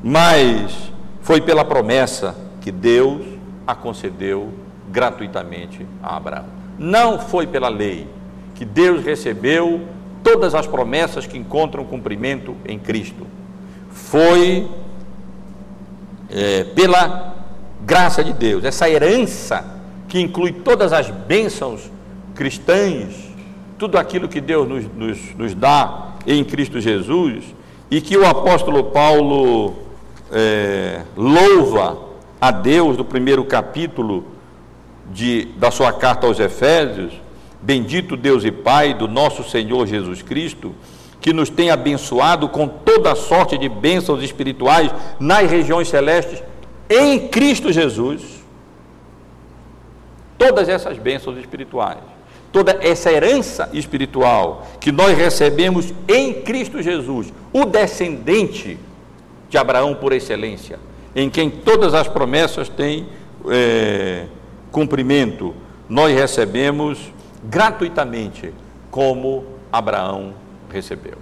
[0.07, 0.93] mas
[1.23, 3.23] foi pela promessa que Deus
[3.67, 4.53] a concedeu
[4.91, 6.45] gratuitamente a Abraão.
[6.79, 8.07] Não foi pela lei
[8.55, 9.81] que Deus recebeu
[10.23, 13.27] todas as promessas que encontram cumprimento em Cristo.
[13.91, 14.69] Foi
[16.29, 17.35] é, pela
[17.81, 19.65] graça de Deus, essa herança
[20.07, 21.91] que inclui todas as bênçãos
[22.35, 23.34] cristãs,
[23.79, 27.45] tudo aquilo que Deus nos, nos, nos dá em Cristo Jesus,
[27.91, 29.75] e que o apóstolo Paulo
[30.33, 31.99] é, louva
[32.41, 34.25] a Deus do primeiro capítulo
[35.13, 37.13] de, da sua carta aos Efésios,
[37.63, 40.75] bendito Deus e Pai do nosso Senhor Jesus Cristo,
[41.21, 46.43] que nos tem abençoado com toda sorte de bênçãos espirituais nas regiões celestes
[46.89, 48.45] em Cristo Jesus.
[50.37, 52.03] Todas essas bênçãos espirituais,
[52.55, 58.79] toda essa herança espiritual que nós recebemos em Cristo Jesus, o descendente
[59.51, 60.79] de Abraão por excelência,
[61.17, 63.09] em quem todas as promessas têm
[63.51, 64.27] é,
[64.71, 65.53] cumprimento,
[65.89, 68.55] nós recebemos gratuitamente,
[68.89, 70.33] como Abraão
[70.71, 71.19] recebeu.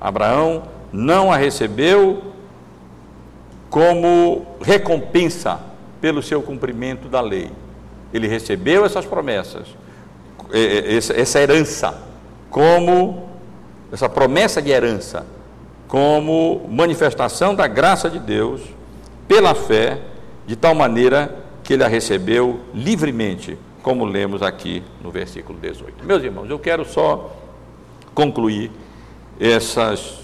[0.00, 0.62] Abraão
[0.92, 2.22] não a recebeu
[3.68, 5.58] como recompensa
[6.00, 7.50] pelo seu cumprimento da lei.
[8.14, 9.66] Ele recebeu essas promessas,
[10.52, 12.02] essa herança,
[12.50, 13.28] como
[13.92, 15.26] essa promessa de herança,
[15.88, 18.62] como manifestação da graça de Deus
[19.28, 20.00] pela fé,
[20.46, 26.04] de tal maneira que ele a recebeu livremente, como lemos aqui no versículo 18.
[26.04, 27.36] Meus irmãos, eu quero só
[28.14, 28.70] concluir
[29.38, 30.18] essas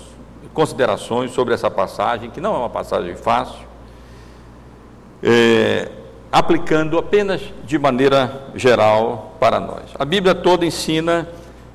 [0.52, 3.66] considerações sobre essa passagem, que não é uma passagem fácil,
[5.22, 5.88] é,
[6.32, 9.82] aplicando apenas de maneira geral para nós.
[9.98, 11.28] A Bíblia toda ensina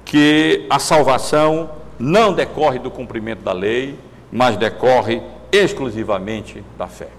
[0.03, 3.99] que a salvação não decorre do cumprimento da lei,
[4.31, 7.09] mas decorre exclusivamente da fé.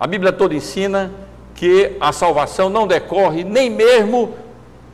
[0.00, 1.12] A Bíblia toda ensina
[1.54, 4.34] que a salvação não decorre nem mesmo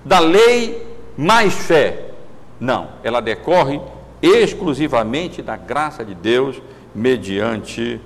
[0.05, 0.87] da lei
[1.17, 2.11] mais fé.
[2.61, 3.81] Não, ela decorre
[4.23, 6.61] exclusivamente da graça de Deus
[6.95, 8.01] mediante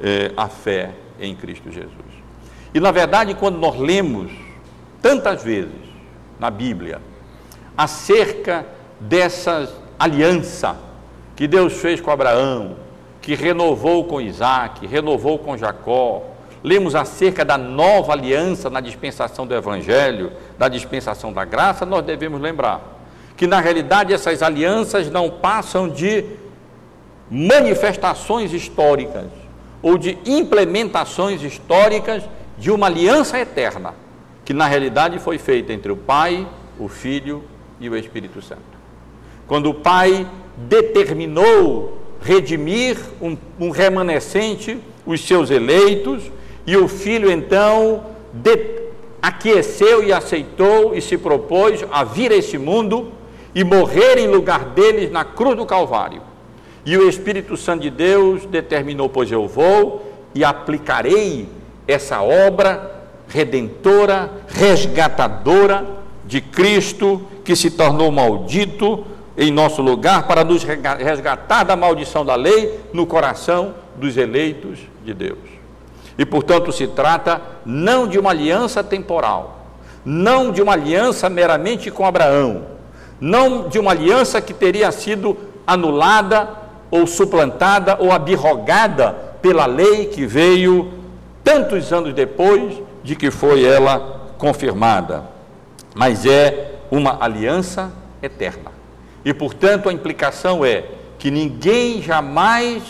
[0.00, 0.90] eh, a fé
[1.20, 2.11] em Cristo Jesus.
[2.74, 4.32] E na verdade, quando nós lemos
[5.00, 5.72] tantas vezes
[6.38, 7.00] na Bíblia
[7.76, 8.66] acerca
[9.00, 9.68] dessa
[9.98, 10.76] aliança
[11.36, 12.76] que Deus fez com Abraão,
[13.20, 16.22] que renovou com Isaac, renovou com Jacó,
[16.62, 22.40] lemos acerca da nova aliança na dispensação do Evangelho, da dispensação da graça, nós devemos
[22.40, 23.00] lembrar
[23.36, 26.24] que na realidade essas alianças não passam de
[27.30, 29.26] manifestações históricas
[29.82, 32.22] ou de implementações históricas
[32.58, 33.94] de uma aliança eterna,
[34.44, 36.46] que na realidade foi feita entre o Pai,
[36.78, 37.44] o Filho
[37.80, 38.62] e o Espírito Santo.
[39.46, 40.26] Quando o Pai
[40.56, 46.30] determinou redimir um, um remanescente, os seus eleitos,
[46.66, 48.82] e o Filho então de,
[49.20, 53.12] aqueceu e aceitou e se propôs a vir a esse mundo
[53.54, 56.22] e morrer em lugar deles na cruz do Calvário.
[56.84, 61.48] E o Espírito Santo de Deus determinou: Pois eu vou e aplicarei
[61.86, 65.86] essa obra redentora, resgatadora
[66.24, 69.04] de Cristo, que se tornou maldito
[69.36, 75.14] em nosso lugar, para nos resgatar da maldição da lei no coração dos eleitos de
[75.14, 75.38] Deus.
[76.18, 79.66] E portanto se trata não de uma aliança temporal,
[80.04, 82.66] não de uma aliança meramente com Abraão,
[83.18, 86.50] não de uma aliança que teria sido anulada
[86.90, 91.01] ou suplantada ou abirrogada pela lei que veio
[91.42, 95.24] tantos anos depois de que foi ela confirmada,
[95.94, 98.70] mas é uma aliança eterna.
[99.24, 100.84] E portanto a implicação é
[101.18, 102.82] que ninguém jamais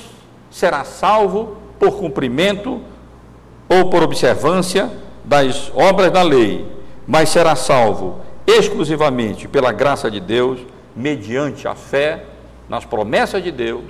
[0.50, 2.80] será salvo por cumprimento
[3.68, 4.90] ou por observância
[5.24, 6.66] das obras da lei,
[7.06, 10.58] mas será salvo exclusivamente pela graça de Deus,
[10.96, 12.24] mediante a fé
[12.68, 13.84] nas promessas de Deus,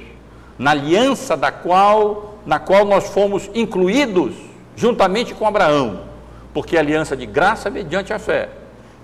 [0.59, 4.35] na aliança da qual, na qual nós fomos incluídos
[4.77, 6.01] juntamente com Abraão,
[6.53, 8.49] porque é aliança de graça mediante a fé.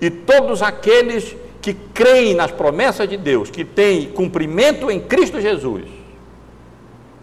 [0.01, 5.85] E todos aqueles que creem nas promessas de Deus, que têm cumprimento em Cristo Jesus,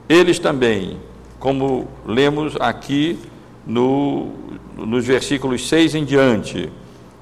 [0.08, 1.00] eles também,
[1.40, 3.20] como lemos aqui
[3.66, 4.32] no,
[4.76, 6.72] nos versículos 6 em diante,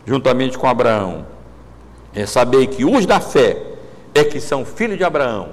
[0.05, 1.25] juntamente com Abraão,
[2.13, 3.61] é saber que os da fé
[4.13, 5.49] é que são filhos de Abraão.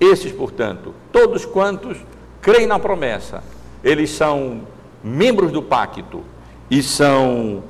[0.00, 1.96] Esses, portanto, todos quantos
[2.42, 3.42] creem na promessa,
[3.82, 4.62] eles são
[5.04, 6.22] membros do pacto
[6.70, 7.62] e são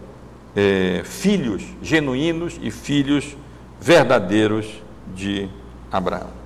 [0.55, 3.37] é, filhos genuínos e filhos
[3.81, 4.67] verdadeiros
[5.15, 5.49] de
[5.91, 6.45] Abraão.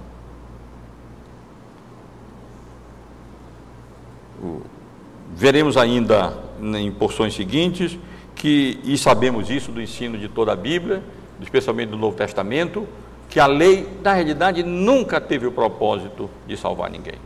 [5.35, 7.99] Veremos ainda em porções seguintes
[8.35, 11.03] que, e sabemos isso do ensino de toda a Bíblia,
[11.41, 12.89] especialmente do Novo Testamento,
[13.29, 17.17] que a lei, na realidade, nunca teve o propósito de salvar ninguém.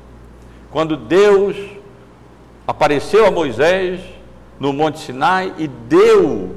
[0.70, 1.56] Quando Deus
[2.72, 4.00] apareceu a Moisés
[4.58, 6.56] no Monte Sinai e deu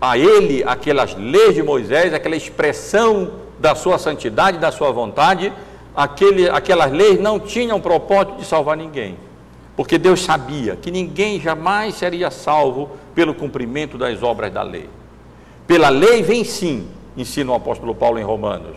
[0.00, 5.52] a ele aquelas leis de Moisés, aquela expressão da sua santidade, da sua vontade,
[5.96, 9.16] aquele, aquelas leis não tinham propósito de salvar ninguém.
[9.74, 14.88] Porque Deus sabia que ninguém jamais seria salvo pelo cumprimento das obras da lei.
[15.66, 18.76] Pela lei vem sim, ensina o apóstolo Paulo em Romanos,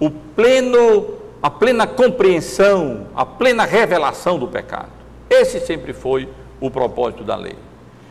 [0.00, 1.06] o pleno,
[1.40, 4.95] a plena compreensão, a plena revelação do pecado.
[5.28, 6.28] Esse sempre foi
[6.60, 7.56] o propósito da lei.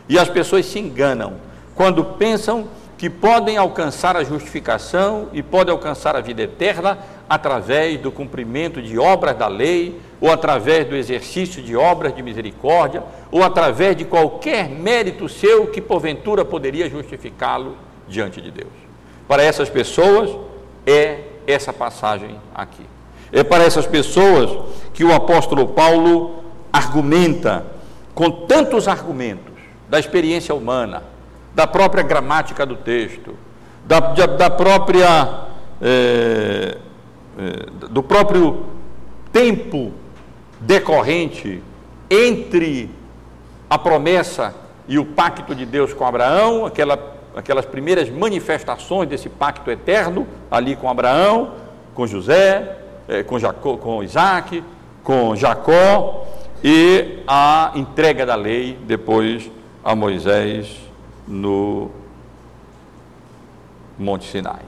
[0.08, 1.34] E as pessoas se enganam
[1.74, 6.98] quando pensam que podem alcançar a justificação e podem alcançar a vida eterna
[7.28, 13.02] através do cumprimento de obras da lei, ou através do exercício de obras de misericórdia,
[13.30, 17.76] ou através de qualquer mérito seu que porventura poderia justificá-lo
[18.08, 18.72] diante de Deus.
[19.28, 20.30] Para essas pessoas
[20.86, 22.86] é essa passagem aqui.
[23.32, 24.50] É para essas pessoas
[24.94, 26.45] que o apóstolo Paulo
[26.76, 27.64] argumenta
[28.14, 29.54] com tantos argumentos
[29.88, 31.02] da experiência humana,
[31.54, 33.34] da própria gramática do texto,
[33.84, 35.46] da, da própria,
[35.80, 36.76] é,
[37.38, 38.66] é, do próprio
[39.32, 39.92] tempo
[40.60, 41.62] decorrente
[42.10, 42.90] entre
[43.68, 44.54] a promessa
[44.88, 46.98] e o pacto de Deus com Abraão, aquela,
[47.34, 51.52] aquelas primeiras manifestações desse pacto eterno ali com Abraão,
[51.94, 52.76] com José,
[53.08, 54.62] é, com, Jacó, com Isaac,
[55.02, 56.26] com Jacó,
[56.62, 59.50] e a entrega da lei depois
[59.84, 60.76] a Moisés
[61.26, 61.90] no
[63.98, 64.62] Monte Sinai.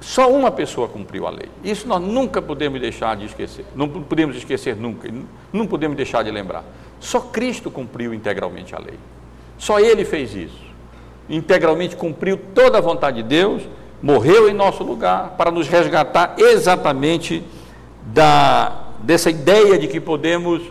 [0.00, 1.50] Só uma pessoa cumpriu a lei.
[1.62, 3.66] Isso nós nunca podemos deixar de esquecer.
[3.74, 5.10] Não podemos esquecer nunca.
[5.52, 6.64] Não podemos deixar de lembrar.
[6.98, 8.98] Só Cristo cumpriu integralmente a lei.
[9.58, 10.70] Só Ele fez isso.
[11.28, 13.62] Integralmente cumpriu toda a vontade de Deus,
[14.02, 17.44] morreu em nosso lugar para nos resgatar exatamente
[18.06, 20.62] da, dessa ideia de que podemos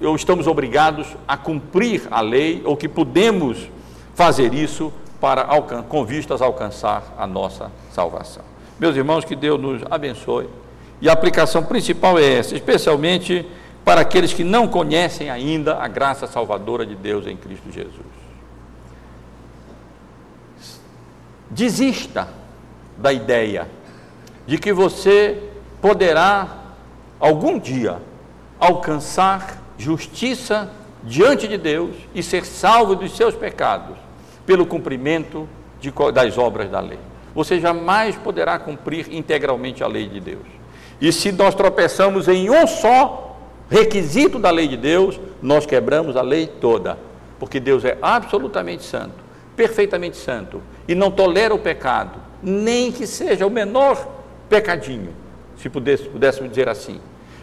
[0.00, 3.68] ou estamos obrigados a cumprir a lei ou que podemos
[4.14, 5.44] fazer isso para
[5.88, 8.42] com vistas a alcançar a nossa salvação.
[8.78, 10.48] Meus irmãos, que Deus nos abençoe.
[11.00, 13.46] E a aplicação principal é essa, especialmente
[13.84, 17.94] para aqueles que não conhecem ainda a graça salvadora de Deus em Cristo Jesus.
[21.50, 22.28] Desista
[22.96, 23.68] da ideia
[24.46, 25.42] de que você
[25.80, 26.61] poderá
[27.22, 27.98] algum dia
[28.58, 30.68] alcançar justiça
[31.04, 33.96] diante de Deus e ser salvo dos seus pecados
[34.44, 35.48] pelo cumprimento
[35.80, 36.98] de, das obras da lei.
[37.32, 40.46] Você jamais poderá cumprir integralmente a lei de Deus.
[41.00, 43.36] E se nós tropeçamos em um só
[43.70, 46.98] requisito da lei de Deus, nós quebramos a lei toda,
[47.38, 49.14] porque Deus é absolutamente santo,
[49.56, 54.08] perfeitamente santo, e não tolera o pecado, nem que seja o menor
[54.48, 55.14] pecadinho,
[55.56, 57.00] se pudesse, pudéssemos dizer assim.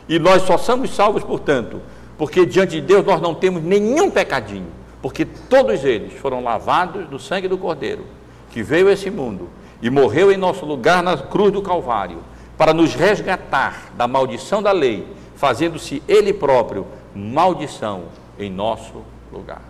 [0.10, 1.80] E nós só somos salvos, portanto,
[2.18, 4.68] porque diante de Deus nós não temos nenhum pecadinho,
[5.04, 8.06] porque todos eles foram lavados do sangue do Cordeiro,
[8.50, 9.48] que veio a esse mundo
[9.82, 12.18] e morreu em nosso lugar na cruz do Calvário,
[12.58, 16.86] para nos resgatar da maldição da lei, fazendo-se Ele próprio
[17.16, 18.06] maldição
[18.38, 19.62] em nosso lugar.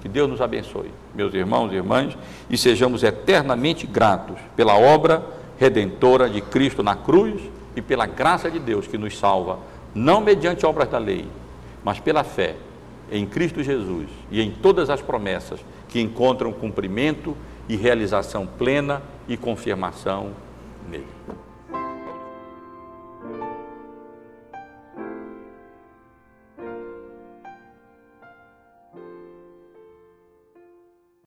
[0.00, 2.16] Que Deus nos abençoe, meus irmãos e irmãs,
[2.48, 5.22] e sejamos eternamente gratos pela obra
[5.58, 7.42] redentora de Cristo na cruz
[7.74, 9.58] e pela graça de Deus que nos salva,
[9.94, 11.28] não mediante obras da lei,
[11.84, 12.56] mas pela fé
[13.10, 17.36] em Cristo Jesus e em todas as promessas que encontram cumprimento
[17.68, 20.32] e realização plena e confirmação
[20.88, 21.06] nele.